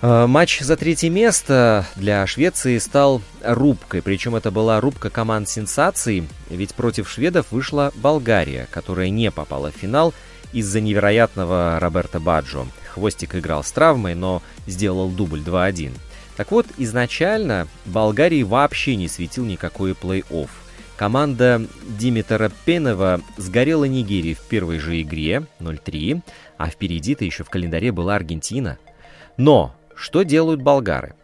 А, 0.00 0.28
матч 0.28 0.60
за 0.60 0.76
третье 0.76 1.10
место 1.10 1.84
для 1.96 2.24
Швеции 2.28 2.78
стал 2.78 3.22
рубкой, 3.42 4.00
причем 4.00 4.36
это 4.36 4.52
была 4.52 4.80
рубка 4.80 5.10
команд 5.10 5.48
сенсаций, 5.48 6.28
ведь 6.48 6.76
против 6.76 7.10
шведов 7.10 7.46
вышла 7.50 7.92
Болгария, 7.96 8.68
которая 8.70 9.10
не 9.10 9.32
попала 9.32 9.72
в 9.72 9.74
финал 9.74 10.14
из-за 10.52 10.80
невероятного 10.80 11.78
Роберта 11.80 12.20
Баджо. 12.20 12.66
Хвостик 12.92 13.34
играл 13.36 13.62
с 13.62 13.70
травмой, 13.72 14.14
но 14.14 14.42
сделал 14.66 15.10
дубль 15.10 15.40
2-1. 15.40 15.92
Так 16.36 16.50
вот, 16.50 16.66
изначально 16.78 17.68
Болгарии 17.84 18.42
вообще 18.42 18.96
не 18.96 19.08
светил 19.08 19.44
никакой 19.44 19.92
плей-офф. 19.92 20.48
Команда 20.96 21.62
Димитра 21.98 22.50
Пенова 22.64 23.20
сгорела 23.36 23.84
Нигерии 23.84 24.34
в 24.34 24.42
первой 24.42 24.78
же 24.78 25.00
игре 25.00 25.46
0-3, 25.58 26.20
а 26.58 26.68
впереди-то 26.68 27.24
еще 27.24 27.42
в 27.42 27.48
календаре 27.50 27.90
была 27.90 28.16
Аргентина. 28.16 28.78
Но 29.36 29.74
что 29.94 30.22
делают 30.22 30.60
болгары? 30.60 31.14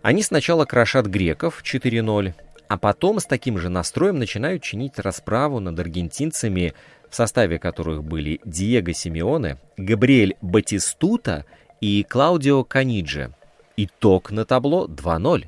Они 0.00 0.22
сначала 0.22 0.64
крошат 0.64 1.06
греков 1.06 1.62
4-0, 1.62 2.32
а 2.68 2.78
потом 2.78 3.20
с 3.20 3.26
таким 3.26 3.58
же 3.58 3.68
настроем 3.68 4.18
начинают 4.18 4.62
чинить 4.62 4.98
расправу 4.98 5.60
над 5.60 5.78
аргентинцами 5.78 6.74
в 7.10 7.14
составе 7.14 7.58
которых 7.58 8.04
были 8.04 8.40
Диего 8.44 8.92
Симеоне, 8.92 9.58
Габриэль 9.76 10.36
Батистута 10.40 11.44
и 11.80 12.04
Клаудио 12.04 12.64
Каниджи. 12.64 13.32
Итог 13.76 14.30
на 14.30 14.44
табло 14.44 14.86
2-0. 14.86 15.46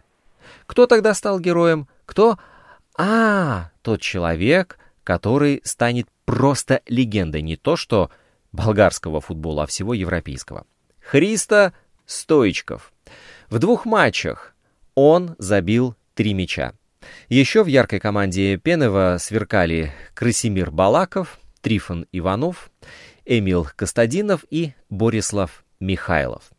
Кто 0.67 0.87
тогда 0.87 1.15
стал 1.15 1.41
героем? 1.41 1.89
Кто? 2.07 2.39
А, 2.97 3.71
тот 3.83 4.01
человек, 4.01 4.79
который 5.05 5.61
станет 5.65 6.07
просто 6.25 6.83
легендой 6.87 7.43
не 7.43 7.57
то 7.57 7.77
что 7.77 8.11
болгарского 8.53 9.21
футбола, 9.21 9.65
а 9.65 9.67
всего 9.67 9.95
европейского. 9.95 10.65
Христа 11.01 11.73
Стоичков. 12.07 12.93
В 13.49 13.59
двух 13.59 13.85
матчах 13.85 14.55
он 14.95 15.35
забил 15.39 15.97
три 16.15 16.35
мяча. 16.35 16.73
Еще 17.29 17.65
в 17.65 17.67
яркой 17.67 17.99
команде 17.99 18.57
Пенева 18.57 19.17
сверкали 19.19 19.93
Красимир 20.15 20.71
Балаков, 20.71 21.40
Трифон 21.61 22.07
Иванов, 22.13 22.71
Эмил 23.25 23.67
Костадинов 23.77 24.45
и 24.51 24.73
Борислав 24.89 25.65
Михайлов. 25.79 26.51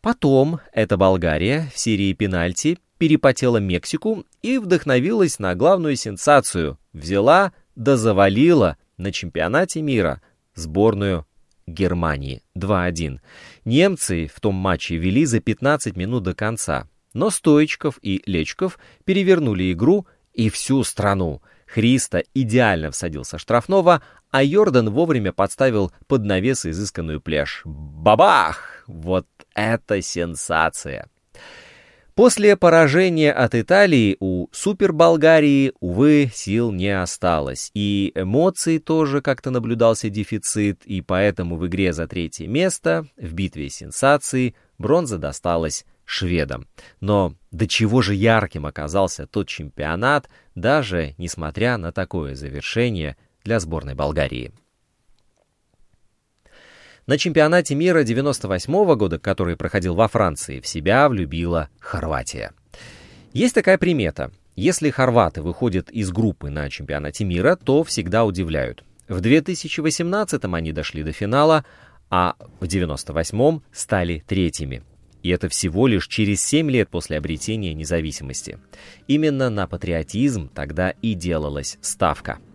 Потом 0.00 0.60
эта 0.72 0.96
Болгария 0.96 1.70
в 1.74 1.78
серии 1.78 2.12
пенальти 2.12 2.78
перепотела 2.98 3.56
Мексику 3.56 4.24
и 4.42 4.58
вдохновилась 4.58 5.38
на 5.38 5.54
главную 5.54 5.96
сенсацию. 5.96 6.78
Взяла 6.92 7.52
да 7.74 7.96
завалила 7.96 8.76
на 8.96 9.12
чемпионате 9.12 9.82
мира 9.82 10.22
сборную 10.54 11.26
Германии 11.66 12.42
2-1. 12.56 13.20
Немцы 13.64 14.30
в 14.32 14.40
том 14.40 14.54
матче 14.54 14.96
вели 14.96 15.24
за 15.24 15.40
15 15.40 15.96
минут 15.96 16.22
до 16.22 16.34
конца, 16.34 16.88
но 17.14 17.30
Стоичков 17.30 17.98
и 18.02 18.22
Лечков 18.26 18.78
перевернули 19.04 19.72
игру 19.72 20.06
и 20.32 20.50
всю 20.50 20.84
страну. 20.84 21.42
Христа 21.66 22.22
идеально 22.34 22.90
всадил 22.90 23.24
со 23.24 23.38
штрафного, 23.38 24.02
а 24.34 24.42
Йордан 24.42 24.90
вовремя 24.90 25.32
подставил 25.32 25.92
под 26.08 26.24
навес 26.24 26.66
изысканную 26.66 27.20
пляж. 27.20 27.62
Бабах! 27.64 28.82
Вот 28.88 29.28
это 29.54 30.02
сенсация! 30.02 31.08
После 32.16 32.56
поражения 32.56 33.30
от 33.30 33.54
Италии 33.54 34.16
у 34.18 34.48
Суперболгарии, 34.50 35.72
увы, 35.78 36.32
сил 36.34 36.72
не 36.72 36.90
осталось. 37.00 37.70
И 37.74 38.10
эмоций 38.16 38.80
тоже 38.80 39.20
как-то 39.20 39.52
наблюдался 39.52 40.10
дефицит, 40.10 40.84
и 40.84 41.00
поэтому 41.00 41.56
в 41.56 41.68
игре 41.68 41.92
за 41.92 42.08
третье 42.08 42.48
место, 42.48 43.06
в 43.16 43.34
битве 43.34 43.70
сенсаций, 43.70 44.56
бронза 44.78 45.18
досталась 45.18 45.86
шведам. 46.04 46.66
Но 47.00 47.36
до 47.52 47.68
чего 47.68 48.02
же 48.02 48.16
ярким 48.16 48.66
оказался 48.66 49.28
тот 49.28 49.46
чемпионат, 49.46 50.28
даже 50.56 51.14
несмотря 51.18 51.76
на 51.76 51.92
такое 51.92 52.34
завершение 52.34 53.16
для 53.44 53.60
сборной 53.60 53.94
Болгарии. 53.94 54.52
На 57.06 57.18
чемпионате 57.18 57.74
мира 57.74 58.02
98 58.02 58.96
года, 58.96 59.18
который 59.18 59.56
проходил 59.56 59.94
во 59.94 60.08
Франции, 60.08 60.60
в 60.60 60.66
себя 60.66 61.06
влюбила 61.10 61.68
Хорватия. 61.78 62.52
Есть 63.34 63.54
такая 63.54 63.76
примета. 63.76 64.32
Если 64.56 64.88
хорваты 64.88 65.42
выходят 65.42 65.90
из 65.90 66.10
группы 66.10 66.48
на 66.48 66.70
чемпионате 66.70 67.24
мира, 67.24 67.56
то 67.62 67.84
всегда 67.84 68.24
удивляют. 68.24 68.84
В 69.06 69.20
2018 69.20 70.44
они 70.44 70.72
дошли 70.72 71.02
до 71.02 71.12
финала, 71.12 71.66
а 72.08 72.36
в 72.60 72.66
98 72.66 73.60
стали 73.70 74.24
третьими. 74.26 74.82
И 75.22 75.28
это 75.28 75.50
всего 75.50 75.86
лишь 75.86 76.06
через 76.06 76.42
7 76.42 76.70
лет 76.70 76.88
после 76.88 77.18
обретения 77.18 77.74
независимости. 77.74 78.58
Именно 79.08 79.50
на 79.50 79.66
патриотизм 79.66 80.48
тогда 80.48 80.90
и 80.90 81.12
делалась 81.12 81.76
ставка– 81.82 82.38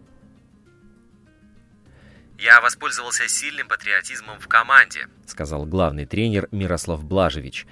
«Я 2.39 2.61
воспользовался 2.61 3.27
сильным 3.27 3.67
патриотизмом 3.67 4.39
в 4.39 4.47
команде»,— 4.47 5.09
сказал 5.25 5.65
главный 5.65 6.05
тренер 6.05 6.47
Мирослав 6.51 7.03
Блажевич. 7.03 7.67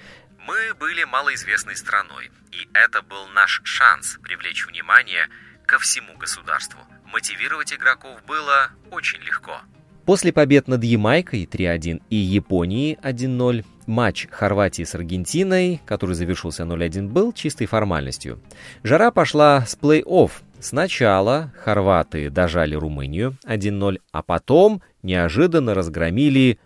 «Мы 0.46 0.74
были 0.78 1.06
малоизвестной 1.06 1.78
страной, 1.78 2.32
и 2.52 2.68
это 2.74 3.02
был 3.02 3.28
наш 3.34 3.62
шанс 3.64 4.18
привлечь 4.22 4.68
внимание 4.68 5.30
ко 5.66 5.80
всему 5.80 6.18
государству. 6.18 6.82
Мотивировать 7.06 7.72
игроков 7.72 8.22
было 8.26 8.72
очень 8.92 9.20
легко». 9.22 9.62
После 10.06 10.34
побед 10.34 10.68
над 10.68 10.84
Ямайкой 10.84 11.46
3-1 11.46 12.02
и 12.10 12.16
Японией 12.16 12.98
1-0 13.02 13.66
матч 13.88 14.28
Хорватии 14.32 14.84
с 14.84 14.96
Аргентиной, 14.96 15.82
который 15.86 16.16
завершился 16.16 16.64
0-1, 16.64 17.08
был 17.08 17.34
чистой 17.34 17.68
формальностью. 17.68 18.42
Жара 18.84 19.12
пошла 19.12 19.66
с 19.66 19.78
плей-офф, 19.78 20.32
Сначала 20.60 21.54
хорваты 21.64 22.30
дожали 22.32 22.74
Румынию 22.74 23.38
1-0, 23.46 24.00
а 24.12 24.24
потом 24.24 24.82
неожиданно 25.04 25.76
разгромили 25.76 26.60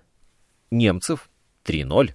немцев 0.71 1.29
3-0. 1.65 2.11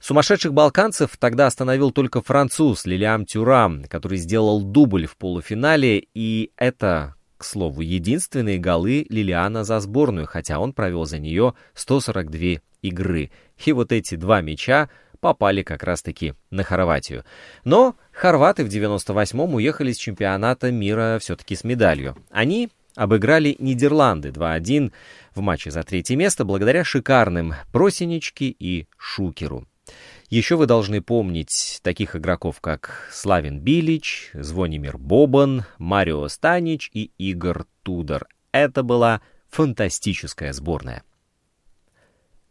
Сумасшедших 0.00 0.52
балканцев 0.52 1.16
тогда 1.18 1.46
остановил 1.46 1.92
только 1.92 2.22
француз 2.22 2.86
Лилиам 2.86 3.24
Тюрам, 3.24 3.84
который 3.84 4.18
сделал 4.18 4.62
дубль 4.62 5.06
в 5.06 5.16
полуфинале, 5.16 6.06
и 6.14 6.50
это, 6.56 7.14
к 7.36 7.44
слову, 7.44 7.82
единственные 7.82 8.58
голы 8.58 9.06
Лилиана 9.08 9.62
за 9.62 9.78
сборную, 9.78 10.26
хотя 10.26 10.58
он 10.58 10.72
провел 10.72 11.04
за 11.04 11.18
нее 11.18 11.54
142 11.74 12.62
игры. 12.82 13.30
И 13.64 13.72
вот 13.72 13.92
эти 13.92 14.16
два 14.16 14.40
мяча 14.40 14.88
попали 15.20 15.62
как 15.62 15.82
раз-таки 15.82 16.34
на 16.50 16.62
Хорватию. 16.62 17.24
Но 17.64 17.96
хорваты 18.12 18.64
в 18.64 18.68
98-м 18.68 19.54
уехали 19.54 19.92
с 19.92 19.98
чемпионата 19.98 20.70
мира 20.70 21.18
все-таки 21.20 21.54
с 21.54 21.64
медалью. 21.64 22.16
Они 22.30 22.70
обыграли 22.96 23.56
Нидерланды 23.58 24.30
2-1 24.30 24.92
в 25.34 25.40
матче 25.40 25.70
за 25.70 25.82
третье 25.82 26.16
место 26.16 26.44
благодаря 26.44 26.84
шикарным 26.84 27.54
Просиничке 27.72 28.46
и 28.46 28.86
Шукеру. 28.96 29.66
Еще 30.28 30.56
вы 30.56 30.66
должны 30.66 31.02
помнить 31.02 31.80
таких 31.82 32.14
игроков, 32.14 32.60
как 32.60 33.08
Славин 33.12 33.58
Билич, 33.60 34.30
Звонимир 34.34 34.96
Бобан, 34.96 35.64
Марио 35.78 36.28
Станич 36.28 36.88
и 36.92 37.10
Игорь 37.18 37.62
Тудор. 37.82 38.28
Это 38.52 38.82
была 38.82 39.22
фантастическая 39.48 40.52
сборная. 40.52 41.02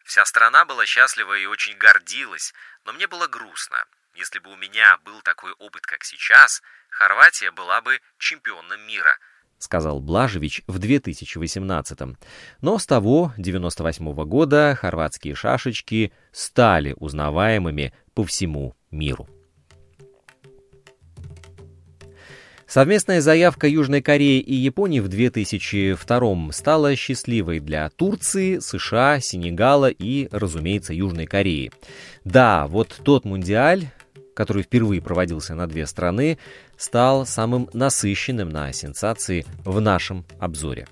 Вся 0.10 0.26
страна 0.26 0.66
была 0.66 0.88
счастлива 0.88 1.38
и 1.38 1.46
очень 1.46 1.78
гордилась 1.78 2.52
но 2.84 2.94
мне 2.94 3.06
было 3.06 3.28
грустно. 3.28 3.78
Если 4.16 4.40
бы 4.40 4.52
у 4.52 4.56
меня 4.56 4.98
был 5.06 5.22
такой 5.22 5.52
опыт, 5.60 5.84
как 5.86 6.04
сейчас, 6.04 6.64
Хорватия 6.90 7.52
была 7.52 7.80
бы 7.82 8.00
чемпионом 8.18 8.82
мира– 8.88 9.16
сказал 9.60 10.00
Блажевич 10.00 10.64
в 10.66 10.80
2018 10.80 12.00
-м. 12.00 12.16
Но 12.62 12.80
с 12.80 12.88
того 12.88 13.34
98 13.38 14.12
-го 14.12 14.26
года 14.26 14.76
хорватские 14.82 15.36
шашечки 15.36 16.12
стали 16.32 16.96
узнаваемыми 16.98 17.94
по 18.16 18.24
всему 18.24 18.76
миру. 18.90 19.30
Совместная 22.70 23.20
заявка 23.20 23.68
Южной 23.68 24.04
Кореи 24.04 24.40
и 24.40 24.54
Японии 24.54 25.00
в 25.00 25.08
2002 25.08 26.52
стала 26.52 26.96
счастливой 26.96 27.60
для 27.60 27.90
Турции, 27.90 28.60
США, 28.60 29.20
Сенегала 29.20 29.90
и, 29.90 30.28
разумеется, 30.30 30.94
Южной 30.94 31.26
Кореи. 31.26 31.72
Да, 32.26 32.68
вот 32.68 32.96
тот 33.04 33.26
мундиаль, 33.26 33.88
который 34.36 34.62
впервые 34.62 35.02
проводился 35.02 35.56
на 35.56 35.66
две 35.66 35.88
страны, 35.88 36.38
стал 36.78 37.26
самым 37.26 37.72
насыщенным 37.74 38.50
на 38.50 38.72
сенсации 38.72 39.48
в 39.66 39.82
нашем 39.82 40.24
обзоре. 40.40 40.88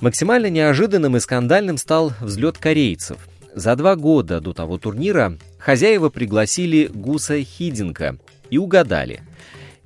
Максимально 0.00 0.48
неожиданным 0.48 1.18
и 1.18 1.20
скандальным 1.20 1.76
стал 1.76 2.14
взлет 2.22 2.56
корейцев. 2.56 3.18
За 3.54 3.76
два 3.76 3.96
года 3.96 4.40
до 4.40 4.54
того 4.54 4.78
турнира 4.78 5.36
хозяева 5.58 6.08
пригласили 6.08 6.86
Гуса 6.86 7.42
Хидинка 7.42 8.16
и 8.48 8.56
угадали. 8.56 9.20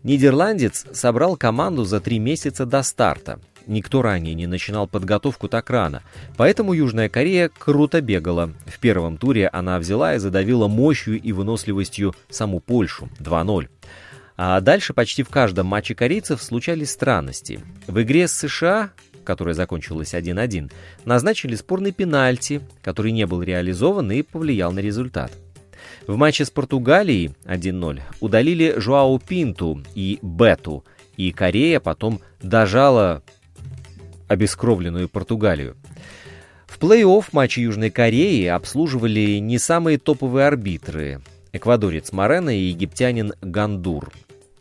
Нидерландец 0.02 0.86
собрал 0.92 1.36
команду 1.36 1.84
за 1.84 2.00
три 2.00 2.18
месяца 2.18 2.66
до 2.66 2.82
старта. 2.82 3.38
Никто 3.66 4.02
ранее 4.02 4.34
не 4.34 4.46
начинал 4.46 4.88
подготовку 4.88 5.48
так 5.48 5.68
рано, 5.70 6.02
поэтому 6.36 6.72
Южная 6.72 7.08
Корея 7.08 7.50
круто 7.50 8.00
бегала. 8.00 8.52
В 8.66 8.78
первом 8.78 9.18
туре 9.18 9.48
она 9.48 9.78
взяла 9.78 10.14
и 10.14 10.18
задавила 10.18 10.66
мощью 10.66 11.20
и 11.20 11.32
выносливостью 11.32 12.14
саму 12.30 12.60
Польшу 12.60 13.08
2-0. 13.18 13.68
А 14.36 14.60
дальше 14.60 14.94
почти 14.94 15.22
в 15.22 15.28
каждом 15.28 15.66
матче 15.66 15.94
корейцев 15.94 16.42
случались 16.42 16.90
странности. 16.90 17.60
В 17.86 18.00
игре 18.02 18.26
с 18.26 18.32
США 18.32 18.90
которая 19.22 19.54
закончилась 19.54 20.14
1-1, 20.14 20.72
назначили 21.04 21.54
спорный 21.54 21.92
пенальти, 21.92 22.62
который 22.82 23.12
не 23.12 23.26
был 23.26 23.42
реализован 23.42 24.10
и 24.10 24.22
повлиял 24.22 24.72
на 24.72 24.80
результат. 24.80 25.30
В 26.06 26.16
матче 26.16 26.44
с 26.44 26.50
Португалией 26.50 27.34
1-0 27.44 28.00
удалили 28.20 28.74
Жуау 28.78 29.18
Пинту 29.18 29.82
и 29.94 30.18
Бету, 30.22 30.84
и 31.16 31.32
Корея 31.32 31.80
потом 31.80 32.20
дожала 32.42 33.22
обескровленную 34.28 35.08
Португалию. 35.08 35.76
В 36.66 36.78
плей-офф 36.78 37.26
матче 37.32 37.62
Южной 37.62 37.90
Кореи 37.90 38.46
обслуживали 38.46 39.38
не 39.38 39.58
самые 39.58 39.98
топовые 39.98 40.46
арбитры– 40.46 41.20
эквадорец 41.52 42.12
Морено 42.12 42.56
и 42.56 42.68
египтянин 42.68 43.34
Гандур. 43.42 44.12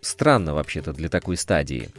Странно 0.02 0.54
вообще-то 0.54 0.94
для 0.94 1.10
такой 1.10 1.38
стадии. 1.38 1.90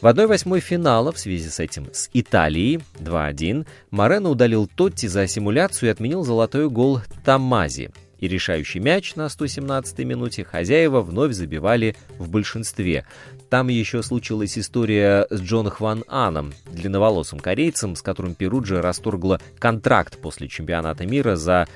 В 0.00 0.06
1-8 0.06 0.60
финала 0.60 1.12
в 1.12 1.18
связи 1.18 1.48
с 1.48 1.60
этим 1.60 1.88
с 1.92 2.08
Италией 2.14 2.80
2-1 2.98 3.66
Морено 3.90 4.30
удалил 4.30 4.66
Тотти 4.66 5.06
за 5.06 5.26
симуляцию 5.26 5.88
и 5.88 5.92
отменил 5.92 6.24
золотой 6.24 6.68
гол 6.70 7.00
Тамази– 7.24 7.90
и 8.18 8.28
решающий 8.28 8.80
мяч 8.80 9.14
на 9.14 9.26
117-й 9.26 10.04
минуте 10.04 10.44
хозяева 10.44 11.00
вновь 11.00 11.32
забивали 11.32 11.96
в 12.18 12.28
большинстве. 12.28 13.06
Там 13.48 13.68
еще 13.68 14.02
случилась 14.02 14.58
история 14.58 15.26
с 15.30 15.40
Джон 15.40 15.70
Хван 15.70 16.04
Аном, 16.08 16.52
длинноволосым 16.70 17.38
корейцем, 17.38 17.96
с 17.96 18.02
которым 18.02 18.34
Перуджа 18.34 18.82
расторгла 18.82 19.40
контракт 19.58 20.18
после 20.18 20.48
чемпионата 20.48 21.06
мира 21.06 21.36
за 21.36 21.66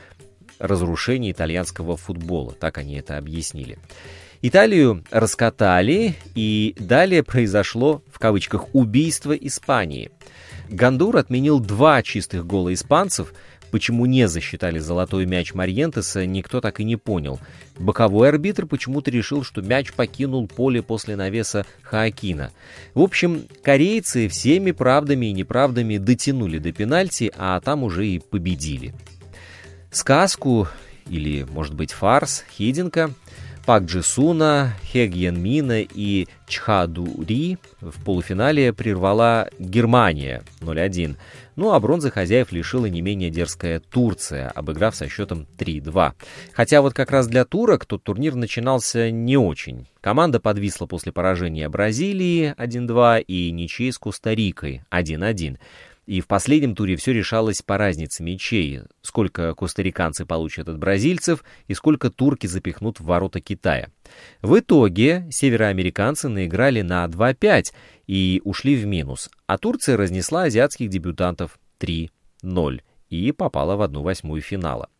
разрушение 0.58 1.32
итальянского 1.32 1.96
футбола. 1.96 2.52
Так 2.52 2.78
они 2.78 2.96
это 2.96 3.16
объяснили. 3.16 3.78
Италию 4.42 5.04
раскатали, 5.10 6.16
и 6.34 6.74
далее 6.78 7.22
произошло, 7.22 8.02
в 8.12 8.18
кавычках, 8.18 8.74
убийство 8.74 9.32
Испании. 9.32 10.10
Гандур 10.68 11.16
отменил 11.16 11.60
два 11.60 12.02
чистых 12.02 12.44
гола 12.44 12.74
испанцев– 12.74 13.32
Почему 13.72 14.04
не 14.04 14.28
засчитали 14.28 14.78
золотой 14.78 15.24
мяч 15.24 15.54
Марьентеса, 15.54 16.26
никто 16.26 16.60
так 16.60 16.78
и 16.78 16.84
не 16.84 16.96
понял. 16.96 17.40
Боковой 17.78 18.28
арбитр 18.28 18.66
почему-то 18.66 19.10
решил, 19.10 19.42
что 19.42 19.62
мяч 19.62 19.94
покинул 19.94 20.46
поле 20.46 20.82
после 20.82 21.16
навеса 21.16 21.64
Хаакина. 21.80 22.52
В 22.92 23.00
общем, 23.00 23.44
корейцы 23.62 24.28
всеми 24.28 24.72
правдами 24.72 25.26
и 25.26 25.32
неправдами 25.32 25.96
дотянули 25.96 26.58
до 26.58 26.70
пенальти, 26.70 27.32
а 27.38 27.58
там 27.60 27.82
уже 27.82 28.06
и 28.06 28.18
победили. 28.18 28.94
Сказку, 29.90 30.68
или, 31.08 31.44
может 31.44 31.72
быть, 31.72 31.92
фарс 31.92 32.44
Хидинка 32.54 33.14
Пак 33.64 33.84
Джисуна, 33.84 34.74
Хег 34.84 35.14
Мина 35.14 35.80
и 35.82 36.26
Чхадури 36.48 37.58
в 37.80 38.04
полуфинале 38.04 38.72
прервала 38.72 39.50
Германия 39.60 40.42
0-1. 40.60 41.16
Ну 41.54 41.72
а 41.72 41.78
бронзы 41.78 42.10
хозяев 42.10 42.50
лишила 42.50 42.86
не 42.86 43.02
менее 43.02 43.30
дерзкая 43.30 43.78
Турция, 43.78 44.50
обыграв 44.50 44.96
со 44.96 45.08
счетом 45.08 45.46
3-2. 45.58 46.12
Хотя 46.52 46.82
вот 46.82 46.92
как 46.94 47.12
раз 47.12 47.28
для 47.28 47.44
турок 47.44 47.86
тот 47.86 48.02
турнир 48.02 48.34
начинался 48.34 49.12
не 49.12 49.36
очень. 49.36 49.86
Команда 50.00 50.40
подвисла 50.40 50.86
после 50.86 51.12
поражения 51.12 51.68
Бразилии 51.68 52.54
1-2 52.58 53.22
и 53.22 53.52
ничьей 53.52 53.92
с 53.92 53.98
Коста-Рикой 53.98 54.82
1-1. 54.90 55.58
И 56.12 56.20
в 56.20 56.26
последнем 56.26 56.74
туре 56.74 56.96
все 56.96 57.14
решалось 57.14 57.62
по 57.62 57.78
разнице 57.78 58.22
мячей. 58.22 58.82
Сколько 59.00 59.54
костариканцы 59.54 60.26
получат 60.26 60.68
от 60.68 60.76
бразильцев 60.76 61.42
и 61.68 61.72
сколько 61.72 62.10
турки 62.10 62.46
запихнут 62.46 63.00
в 63.00 63.04
ворота 63.04 63.40
Китая. 63.40 63.88
В 64.42 64.58
итоге 64.58 65.26
североамериканцы 65.30 66.28
наиграли 66.28 66.82
на 66.82 67.06
2-5 67.06 67.72
и 68.08 68.42
ушли 68.44 68.76
в 68.76 68.84
минус, 68.84 69.30
а 69.46 69.56
Турция 69.56 69.96
разнесла 69.96 70.42
азиатских 70.42 70.90
дебютантов 70.90 71.58
3-0 71.80 72.10
и 73.08 73.32
попала 73.32 73.76
в 73.76 73.80
одну 73.80 74.02
восьмую 74.02 74.42
финала. 74.42 74.90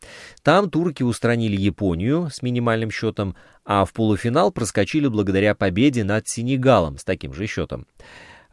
Там 0.43 0.71
турки 0.71 1.03
устранили 1.03 1.61
Японию 1.61 2.31
с 2.33 2.41
минимальным 2.41 2.91
счетом, 2.91 3.37
а 3.67 3.85
в 3.85 3.93
полуфинал 3.93 4.51
проскочили 4.51 5.09
благодаря 5.09 5.55
победе 5.55 6.05
над 6.05 6.27
Сенегалом 6.27 6.97
с 6.97 7.05
таким 7.05 7.35
же 7.35 7.47
счетом. 7.47 7.87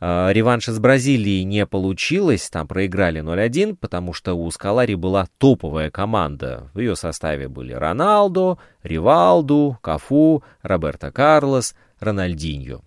А, 0.01 0.31
реванша 0.31 0.71
с 0.71 0.79
Бразилией 0.79 1.43
не 1.43 1.65
получилось, 1.65 2.49
там 2.49 2.67
проиграли 2.67 3.21
0-1, 3.21 3.75
потому 3.75 4.13
что 4.13 4.33
у 4.33 4.49
Скалари 4.49 4.95
была 4.95 5.27
топовая 5.37 5.89
команда. 5.89 6.69
В 6.73 6.79
ее 6.79 6.95
составе 6.95 7.47
были 7.47 7.73
Роналдо, 7.73 8.59
Ривалду, 8.83 9.77
Кафу, 9.81 10.43
Роберто 10.61 11.11
Карлос, 11.11 11.75
Рональдиньо. 11.99 12.81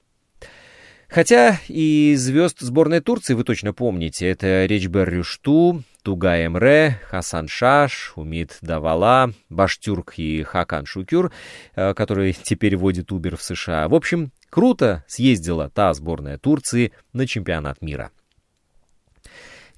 Хотя 1.08 1.58
и 1.68 2.14
звезд 2.16 2.60
сборной 2.60 3.00
Турции 3.00 3.34
вы 3.34 3.44
точно 3.44 3.74
помните. 3.74 4.26
Это 4.30 4.64
Речбер 4.64 5.10
Рюшту, 5.10 5.82
Тугай 6.02 6.46
Эмре, 6.46 6.98
Хасан 7.10 7.48
Шаш, 7.48 8.14
Умид 8.16 8.56
Давала, 8.62 9.30
Баштюрк 9.50 10.14
и 10.16 10.42
Хакан 10.42 10.86
Шукюр, 10.86 11.30
э, 11.76 11.92
который 11.92 12.32
теперь 12.32 12.78
водит 12.78 13.12
Убер 13.12 13.36
в 13.36 13.42
США. 13.42 13.88
В 13.88 13.94
общем, 13.94 14.32
круто 14.52 15.02
съездила 15.06 15.70
та 15.70 15.94
сборная 15.94 16.36
Турции 16.36 16.92
на 17.14 17.26
чемпионат 17.26 17.80
мира. 17.80 18.10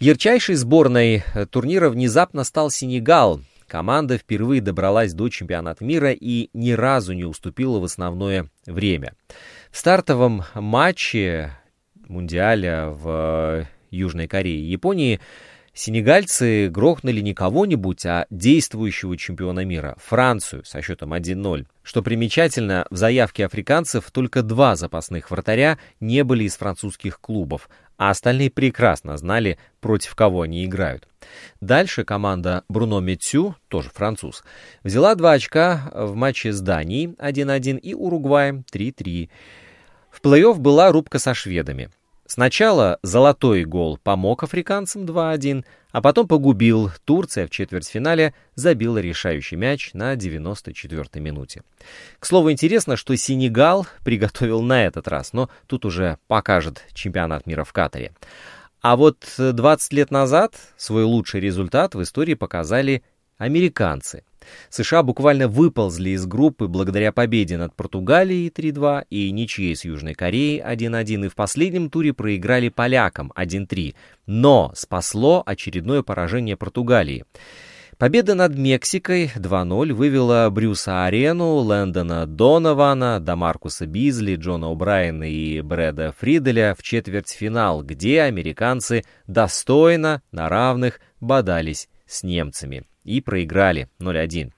Ярчайшей 0.00 0.56
сборной 0.56 1.22
э, 1.34 1.46
турнира 1.46 1.88
внезапно 1.88 2.42
стал 2.42 2.70
Сенегал. 2.70 3.40
Команда 3.68 4.18
впервые 4.18 4.60
добралась 4.60 5.14
до 5.14 5.28
чемпионата 5.28 5.84
мира 5.84 6.10
и 6.10 6.50
ни 6.52 6.72
разу 6.72 7.12
не 7.12 7.24
уступила 7.24 7.78
в 7.78 7.84
основное 7.84 8.50
время. 8.66 9.14
В 9.70 9.78
стартовом 9.78 10.42
матче 10.54 11.56
Мундиаля 12.08 12.88
в 12.88 13.68
Южной 13.92 14.26
Корее 14.26 14.58
и 14.58 14.70
Японии 14.72 15.20
сенегальцы 15.74 16.68
грохнули 16.68 17.20
не 17.20 17.34
кого-нибудь, 17.34 18.06
а 18.06 18.26
действующего 18.30 19.16
чемпиона 19.16 19.64
мира, 19.64 19.96
Францию, 20.04 20.64
со 20.64 20.80
счетом 20.80 21.12
1-0. 21.12 21.66
Что 21.82 22.02
примечательно, 22.02 22.86
в 22.90 22.96
заявке 22.96 23.44
африканцев 23.44 24.10
только 24.10 24.42
два 24.42 24.76
запасных 24.76 25.30
вратаря 25.30 25.78
не 26.00 26.24
были 26.24 26.44
из 26.44 26.56
французских 26.56 27.20
клубов, 27.20 27.68
а 27.96 28.10
остальные 28.10 28.50
прекрасно 28.50 29.16
знали, 29.16 29.58
против 29.80 30.14
кого 30.14 30.42
они 30.42 30.64
играют. 30.64 31.08
Дальше 31.60 32.04
команда 32.04 32.64
Бруно 32.68 33.00
Метсю, 33.00 33.56
тоже 33.68 33.90
француз, 33.90 34.44
взяла 34.82 35.14
два 35.14 35.32
очка 35.32 35.90
в 35.94 36.14
матче 36.14 36.52
с 36.52 36.60
Данией 36.60 37.14
1-1 37.18 37.78
и 37.78 37.94
Уругваем 37.94 38.64
3-3. 38.72 39.28
В 40.10 40.20
плей-офф 40.20 40.58
была 40.58 40.92
рубка 40.92 41.18
со 41.18 41.34
шведами. 41.34 41.90
Сначала 42.26 42.98
золотой 43.02 43.64
гол 43.64 43.98
помог 44.02 44.44
африканцам 44.44 45.04
2-1, 45.04 45.64
а 45.92 46.00
потом 46.00 46.26
погубил. 46.26 46.90
Турция 47.04 47.46
в 47.46 47.50
четвертьфинале 47.50 48.34
забила 48.54 48.96
решающий 48.98 49.56
мяч 49.56 49.90
на 49.92 50.14
94-й 50.14 51.20
минуте. 51.20 51.62
К 52.18 52.24
слову, 52.24 52.50
интересно, 52.50 52.96
что 52.96 53.14
Сенегал 53.14 53.86
приготовил 54.04 54.62
на 54.62 54.86
этот 54.86 55.06
раз, 55.06 55.34
но 55.34 55.50
тут 55.66 55.84
уже 55.84 56.18
покажет 56.26 56.82
чемпионат 56.94 57.46
мира 57.46 57.64
в 57.64 57.72
Катаре. 57.74 58.12
А 58.80 58.96
вот 58.96 59.18
20 59.38 59.92
лет 59.92 60.10
назад 60.10 60.56
свой 60.76 61.04
лучший 61.04 61.40
результат 61.40 61.94
в 61.94 62.02
истории 62.02 62.34
показали 62.34 63.02
американцы. 63.38 64.24
США 64.70 65.02
буквально 65.02 65.48
выползли 65.48 66.10
из 66.10 66.26
группы 66.26 66.68
благодаря 66.68 67.12
победе 67.12 67.56
над 67.56 67.74
Португалией 67.74 68.48
3-2 68.48 69.06
и 69.10 69.30
ничьей 69.30 69.74
с 69.74 69.84
Южной 69.84 70.14
Кореей 70.14 70.60
1-1, 70.60 71.26
и 71.26 71.28
в 71.28 71.34
последнем 71.34 71.90
туре 71.90 72.12
проиграли 72.12 72.68
полякам 72.68 73.32
1-3. 73.36 73.94
Но 74.26 74.72
спасло 74.74 75.42
очередное 75.44 76.02
поражение 76.02 76.56
Португалии. 76.56 77.24
Победа 77.96 78.34
над 78.34 78.56
Мексикой 78.56 79.30
2-0 79.36 79.92
вывела 79.92 80.50
Брюса 80.50 81.04
Арену, 81.04 81.54
Лэндона 81.58 82.26
Донована, 82.26 83.20
Дамаркуса 83.20 83.86
Бизли, 83.86 84.34
Джона 84.34 84.66
О'Брайена 84.66 85.30
и 85.30 85.60
Брэда 85.60 86.12
Фриделя 86.18 86.74
в 86.76 86.82
четвертьфинал, 86.82 87.84
где 87.84 88.22
американцы 88.22 89.04
достойно 89.28 90.22
на 90.32 90.48
равных 90.48 91.00
бодались 91.20 91.88
с 92.06 92.24
немцами 92.24 92.84
и 93.04 93.20
проиграли 93.20 93.88
0-1. 94.00 94.52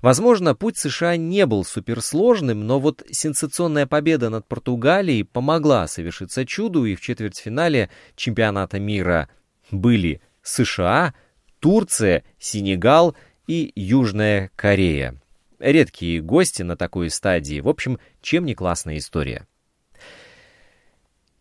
Возможно, 0.00 0.54
путь 0.54 0.76
США 0.76 1.16
не 1.16 1.46
был 1.46 1.64
суперсложным, 1.64 2.66
но 2.66 2.80
вот 2.80 3.02
сенсационная 3.10 3.86
победа 3.86 4.28
над 4.28 4.46
Португалией 4.46 5.24
помогла 5.24 5.86
совершиться 5.86 6.44
чуду, 6.44 6.84
и 6.84 6.94
в 6.94 7.00
четвертьфинале 7.00 7.90
чемпионата 8.16 8.78
мира 8.78 9.28
были 9.70 10.20
США, 10.42 11.14
Турция, 11.60 12.24
Сенегал 12.38 13.16
и 13.46 13.72
Южная 13.74 14.50
Корея. 14.56 15.20
Редкие 15.58 16.20
гости 16.20 16.62
на 16.62 16.76
такой 16.76 17.08
стадии. 17.08 17.60
В 17.60 17.68
общем, 17.68 18.00
чем 18.20 18.44
не 18.44 18.54
классная 18.54 18.98
история. 18.98 19.46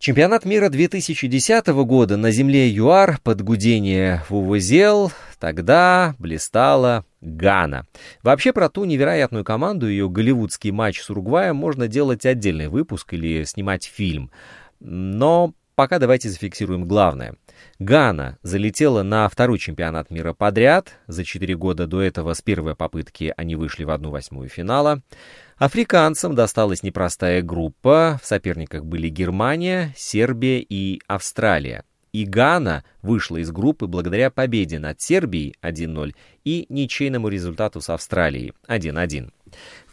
Чемпионат 0.01 0.45
мира 0.45 0.69
2010 0.69 1.67
года 1.85 2.17
на 2.17 2.31
земле 2.31 2.67
ЮАР 2.71 3.19
под 3.23 3.43
гудение 3.43 4.23
вувузел 4.29 5.11
тогда 5.37 6.15
блистала 6.17 7.05
Гана. 7.21 7.85
Вообще 8.23 8.51
про 8.51 8.67
ту 8.67 8.85
невероятную 8.85 9.45
команду, 9.45 9.87
ее 9.87 10.09
голливудский 10.09 10.71
матч 10.71 11.01
с 11.01 11.11
Уругваем 11.11 11.55
можно 11.55 11.87
делать 11.87 12.25
отдельный 12.25 12.67
выпуск 12.67 13.13
или 13.13 13.43
снимать 13.43 13.83
фильм. 13.85 14.31
Но 14.79 15.53
пока 15.75 15.99
давайте 15.99 16.29
зафиксируем 16.29 16.87
главное. 16.87 17.35
Гана 17.79 18.37
залетела 18.43 19.03
на 19.03 19.27
второй 19.27 19.57
чемпионат 19.59 20.11
мира 20.11 20.33
подряд. 20.33 20.93
За 21.07 21.23
четыре 21.23 21.55
года 21.55 21.87
до 21.87 22.01
этого 22.01 22.33
с 22.33 22.41
первой 22.41 22.75
попытки 22.75 23.33
они 23.37 23.55
вышли 23.55 23.83
в 23.83 23.89
одну 23.89 24.11
восьмую 24.11 24.49
финала. 24.49 25.01
Африканцам 25.57 26.35
досталась 26.35 26.83
непростая 26.83 27.41
группа. 27.41 28.19
В 28.21 28.25
соперниках 28.25 28.85
были 28.85 29.09
Германия, 29.09 29.93
Сербия 29.95 30.59
и 30.59 31.01
Австралия. 31.07 31.83
И 32.13 32.25
Гана 32.25 32.83
вышла 33.01 33.37
из 33.37 33.51
группы 33.51 33.87
благодаря 33.87 34.29
победе 34.29 34.79
над 34.79 34.99
Сербией 34.99 35.55
1-0 35.61 36.13
и 36.43 36.65
ничейному 36.67 37.29
результату 37.29 37.79
с 37.79 37.89
Австралией 37.89 38.53
1-1. 38.67 39.31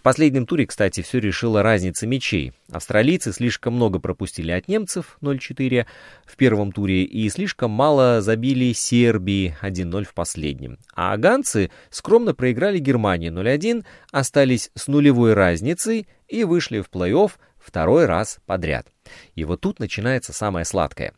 Последнем 0.08 0.46
туре, 0.46 0.66
кстати, 0.66 1.02
все 1.02 1.18
решила 1.20 1.62
разница 1.62 2.06
мячей. 2.06 2.54
Австралийцы 2.72 3.30
слишком 3.30 3.74
много 3.74 3.98
пропустили 3.98 4.50
от 4.52 4.66
немцев 4.66 5.18
0-4 5.20 5.84
в 6.24 6.36
первом 6.38 6.72
туре 6.72 7.04
и 7.04 7.28
слишком 7.28 7.72
мало 7.72 8.22
забили 8.22 8.72
Сербии 8.72 9.54
1-0 9.60 10.04
в 10.04 10.14
последнем. 10.14 10.78
А 10.94 11.14
ганцы 11.18 11.70
скромно 11.90 12.32
проиграли 12.32 12.78
Германии 12.78 13.30
0-1, 13.30 13.84
остались 14.10 14.70
с 14.74 14.86
нулевой 14.86 15.34
разницей 15.34 16.08
и 16.26 16.42
вышли 16.44 16.80
в 16.80 16.88
плей-офф 16.88 17.32
второй 17.58 18.06
раз 18.06 18.38
подряд. 18.46 18.86
И 19.34 19.44
вот 19.44 19.60
тут 19.60 19.78
начинается 19.78 20.32
самое 20.32 20.64
сладкое. 20.64 21.12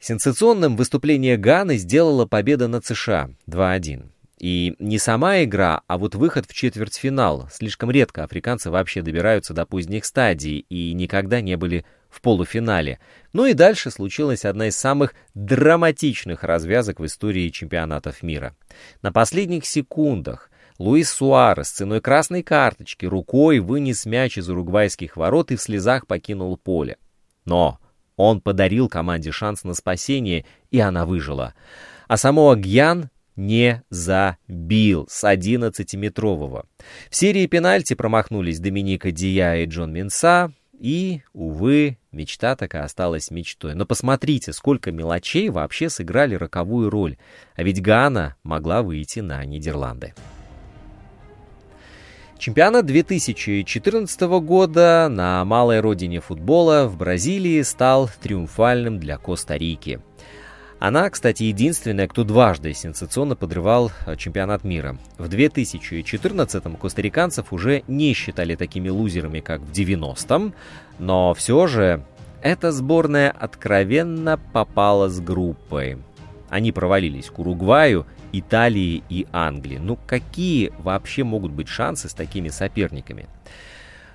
Сенсационным 0.00 0.76
выступление 0.76 1.38
Ганы 1.38 1.78
сделала 1.78 2.26
победа 2.26 2.68
над 2.68 2.84
США 2.84 3.30
2-1. 3.48 4.11
И 4.42 4.74
не 4.80 4.98
сама 4.98 5.44
игра, 5.44 5.82
а 5.86 5.96
вот 5.96 6.16
выход 6.16 6.46
в 6.48 6.52
четвертьфинал. 6.52 7.48
Слишком 7.52 7.92
редко 7.92 8.24
африканцы 8.24 8.72
вообще 8.72 9.00
добираются 9.00 9.54
до 9.54 9.64
поздних 9.66 10.04
стадий 10.04 10.66
и 10.68 10.92
никогда 10.94 11.40
не 11.40 11.56
были 11.56 11.86
в 12.10 12.20
полуфинале. 12.20 12.98
Ну 13.32 13.46
и 13.46 13.54
дальше 13.54 13.92
случилась 13.92 14.44
одна 14.44 14.66
из 14.66 14.76
самых 14.76 15.14
драматичных 15.34 16.42
развязок 16.42 16.98
в 16.98 17.06
истории 17.06 17.50
чемпионатов 17.50 18.24
мира. 18.24 18.56
На 19.00 19.12
последних 19.12 19.64
секундах 19.64 20.50
Луис 20.76 21.12
Суарес 21.12 21.70
ценой 21.70 22.00
красной 22.00 22.42
карточки 22.42 23.06
рукой 23.06 23.60
вынес 23.60 24.06
мяч 24.06 24.38
из 24.38 24.48
уругвайских 24.48 25.16
ворот 25.16 25.52
и 25.52 25.56
в 25.56 25.62
слезах 25.62 26.08
покинул 26.08 26.56
поле. 26.56 26.96
Но 27.44 27.78
он 28.16 28.40
подарил 28.40 28.88
команде 28.88 29.30
шанс 29.30 29.62
на 29.62 29.74
спасение, 29.74 30.44
и 30.72 30.80
она 30.80 31.06
выжила. 31.06 31.54
А 32.08 32.16
само 32.16 32.56
Гьян 32.56 33.08
не 33.36 33.82
забил 33.90 35.06
с 35.10 35.24
11-метрового. 35.24 36.66
В 37.10 37.16
серии 37.16 37.46
пенальти 37.46 37.94
промахнулись 37.94 38.60
Доминика 38.60 39.10
Дия 39.10 39.56
и 39.56 39.66
Джон 39.66 39.92
Минса, 39.92 40.52
и, 40.78 41.22
увы, 41.32 41.98
мечта 42.10 42.56
так 42.56 42.74
и 42.74 42.78
осталась 42.78 43.30
мечтой. 43.30 43.74
Но 43.74 43.86
посмотрите, 43.86 44.52
сколько 44.52 44.90
мелочей 44.90 45.48
вообще 45.48 45.88
сыграли 45.88 46.34
роковую 46.34 46.90
роль. 46.90 47.18
А 47.54 47.62
ведь 47.62 47.80
Гана 47.80 48.34
могла 48.42 48.82
выйти 48.82 49.20
на 49.20 49.44
Нидерланды. 49.44 50.12
Чемпионат 52.36 52.86
2014 52.86 54.20
года 54.40 55.06
на 55.08 55.44
малой 55.44 55.78
родине 55.78 56.20
футбола 56.20 56.88
в 56.88 56.96
Бразилии 56.96 57.62
стал 57.62 58.10
триумфальным 58.20 58.98
для 58.98 59.16
Коста-Рики– 59.16 60.00
она, 60.82 61.08
кстати, 61.10 61.44
единственная, 61.44 62.08
кто 62.08 62.24
дважды 62.24 62.74
сенсационно 62.74 63.36
подрывал 63.36 63.92
э, 64.04 64.16
чемпионат 64.16 64.64
мира. 64.64 64.98
В 65.16 65.28
2014-м 65.28 66.74
костариканцев 66.74 67.52
уже 67.52 67.84
не 67.86 68.12
считали 68.14 68.56
такими 68.56 68.88
лузерами, 68.88 69.38
как 69.38 69.60
в 69.60 69.70
90-м, 69.70 70.52
но 70.98 71.34
все 71.34 71.68
же 71.68 72.04
эта 72.42 72.72
сборная 72.72 73.30
откровенно 73.30 74.40
попала 74.52 75.08
с 75.08 75.20
группой. 75.20 75.98
Они 76.50 76.72
провалились 76.72 77.30
к 77.30 77.38
Уругваю, 77.38 78.04
Италии 78.32 79.04
и 79.08 79.28
Англии. 79.30 79.78
Ну 79.80 79.96
какие 80.04 80.72
вообще 80.78 81.22
могут 81.22 81.52
быть 81.52 81.68
шансы 81.68 82.08
с 82.08 82.12
такими 82.12 82.48
соперниками? 82.48 83.28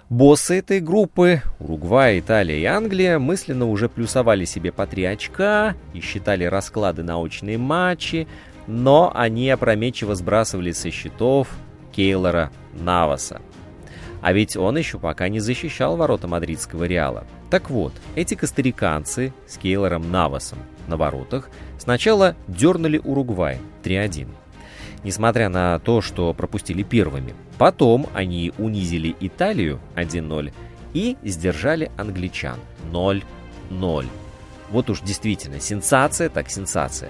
Боссы 0.09 0.59
этой 0.59 0.79
группы, 0.79 1.41
Уругвай, 1.59 2.21
Италия 2.21 2.57
и 2.57 2.63
Англия, 2.63 3.19
мысленно 3.19 3.65
уже 3.67 3.89
плюсовали 3.89 4.45
себе 4.45 4.71
по 4.71 4.87
три 4.87 5.03
очка 5.03 5.75
и 5.93 5.99
считали 5.99 6.45
расклады 6.45 7.03
на 7.03 7.17
очные 7.19 7.57
матчи, 7.57 8.25
но 8.67 9.11
они 9.13 9.49
опрометчиво 9.49 10.15
сбрасывали 10.15 10.71
со 10.71 10.91
счетов 10.91 11.49
Кейлора 11.91 12.51
Наваса. 12.71 13.41
А 14.21 14.31
ведь 14.31 14.55
он 14.55 14.77
еще 14.77 14.97
пока 14.97 15.27
не 15.27 15.41
защищал 15.41 15.97
ворота 15.97 16.29
мадридского 16.29 16.85
Реала. 16.85 17.25
Так 17.49 17.69
вот, 17.69 17.91
эти 18.15 18.35
костариканцы 18.35 19.33
с 19.45 19.57
Кейлором 19.57 20.09
Навасом 20.09 20.59
на 20.87 20.95
воротах 20.95 21.49
сначала 21.77 22.37
дернули 22.47 22.97
Уругвай 22.97 23.59
3-1 23.83 24.29
несмотря 25.03 25.49
на 25.49 25.79
то, 25.79 26.01
что 26.01 26.33
пропустили 26.33 26.83
первыми. 26.83 27.33
Потом 27.57 28.07
они 28.13 28.53
унизили 28.57 29.15
Италию 29.19 29.79
1-0 29.95 30.53
и 30.93 31.17
сдержали 31.23 31.91
англичан 31.97 32.59
0-0. 32.91 34.05
Вот 34.69 34.89
уж 34.89 35.01
действительно, 35.01 35.59
сенсация 35.59 36.29
так 36.29 36.49
сенсация. 36.49 37.09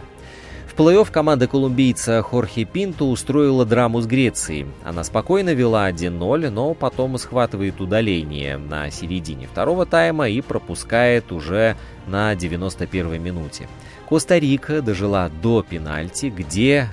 В 0.67 0.79
плей-офф 0.79 1.11
команда 1.11 1.47
колумбийца 1.47 2.21
Хорхе 2.21 2.63
Пинто 2.63 3.05
устроила 3.05 3.65
драму 3.65 3.99
с 3.99 4.05
Грецией. 4.05 4.67
Она 4.83 5.03
спокойно 5.03 5.55
вела 5.55 5.89
1-0, 5.89 6.51
но 6.51 6.75
потом 6.75 7.17
схватывает 7.17 7.81
удаление 7.81 8.57
на 8.57 8.91
середине 8.91 9.47
второго 9.47 9.87
тайма 9.87 10.29
и 10.29 10.39
пропускает 10.41 11.31
уже 11.31 11.77
на 12.05 12.31
91-й 12.35 13.17
минуте. 13.17 13.67
Коста-Рика 14.07 14.83
дожила 14.83 15.31
до 15.41 15.63
пенальти, 15.63 16.27
где 16.27 16.89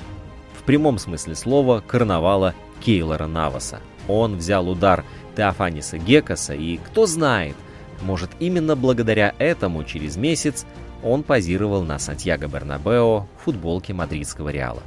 прямом 0.64 0.98
смысле 0.98 1.34
слова 1.34 1.82
карнавала 1.86 2.54
Кейлора 2.80 3.26
Наваса. 3.26 3.80
Он 4.08 4.36
взял 4.36 4.68
удар 4.68 5.04
Теофаниса 5.36 5.98
Гекаса, 5.98 6.54
и 6.54 6.76
кто 6.78 7.06
знает, 7.06 7.56
может 8.02 8.30
именно 8.38 8.76
благодаря 8.76 9.34
этому 9.38 9.84
через 9.84 10.16
месяц 10.16 10.66
он 11.02 11.22
позировал 11.22 11.82
на 11.82 11.98
Сантьяго 11.98 12.46
Бернабео 12.48 13.26
в 13.38 13.44
футболке 13.44 13.92
мадридского 13.92 14.48
Реала. 14.48 14.82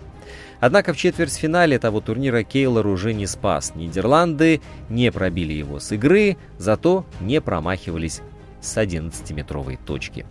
Однако 0.60 0.94
в 0.94 0.98
четвертьфинале 0.98 1.78
того 1.78 2.02
турнира 2.02 2.44
Кейлор 2.44 2.88
уже 2.88 3.14
не 3.14 3.28
спас. 3.28 3.74
Нидерланды 3.76 4.62
не 4.90 5.12
пробили 5.12 5.54
его 5.54 5.80
с 5.80 5.92
игры, 5.92 6.38
зато 6.58 7.06
не 7.20 7.40
промахивались 7.42 8.22
с 8.60 8.78
11-метровой 8.78 9.78
точки. 9.86 10.26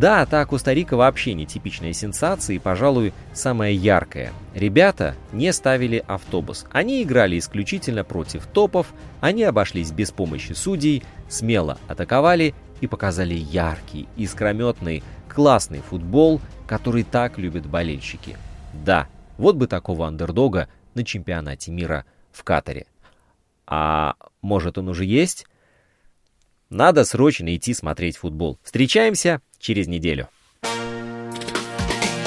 Да, 0.00 0.24
та 0.24 0.46
Коста-Рика 0.46 0.96
вообще 0.96 1.34
не 1.34 1.44
типичная 1.44 1.92
сенсация 1.92 2.56
и, 2.56 2.58
пожалуй, 2.58 3.12
самая 3.34 3.72
яркая. 3.72 4.32
Ребята 4.54 5.14
не 5.30 5.52
ставили 5.52 6.02
автобус. 6.08 6.64
Они 6.70 7.02
играли 7.02 7.38
исключительно 7.38 8.02
против 8.02 8.46
топов, 8.46 8.94
они 9.20 9.42
обошлись 9.42 9.90
без 9.90 10.10
помощи 10.10 10.54
судей, 10.54 11.02
смело 11.28 11.76
атаковали 11.86 12.54
и 12.80 12.86
показали 12.86 13.34
яркий, 13.34 14.08
искрометный, 14.16 15.02
классный 15.28 15.82
футбол, 15.82 16.40
который 16.66 17.02
так 17.02 17.36
любят 17.36 17.66
болельщики. 17.66 18.38
Да, 18.72 19.06
вот 19.36 19.56
бы 19.56 19.66
такого 19.66 20.06
андердога 20.06 20.70
на 20.94 21.04
чемпионате 21.04 21.72
мира 21.72 22.06
в 22.32 22.42
Катаре. 22.42 22.86
А 23.66 24.14
может 24.40 24.78
он 24.78 24.88
уже 24.88 25.04
есть? 25.04 25.44
Надо 26.70 27.04
срочно 27.04 27.54
идти 27.54 27.74
смотреть 27.74 28.16
футбол. 28.16 28.58
Встречаемся 28.62 29.42
через 29.60 29.86
неделю. 29.86 30.28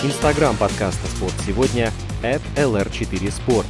Инстаграм 0.03 0.55
подкаста 0.55 1.07
«Спорт 1.07 1.33
сегодня» 1.45 1.91
at 2.21 2.41
lr4sport. 2.55 3.65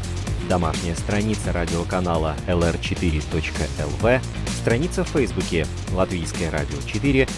Домашняя 0.50 0.96
страница 0.96 1.54
радиоканала 1.54 2.36
lr4.lv, 2.48 4.22
страница 4.62 5.04
в 5.04 5.10
Фейсбуке 5.10 5.66
«Латвийское 5.94 6.52
радио 6.52 6.78
4». 6.78 7.30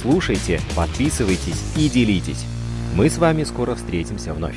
Слушайте, 0.00 0.60
подписывайтесь 0.74 1.76
и 1.76 1.88
делитесь. 1.88 2.44
Мы 2.94 3.10
с 3.10 3.18
вами 3.18 3.44
скоро 3.44 3.74
встретимся 3.74 4.32
вновь. 4.32 4.56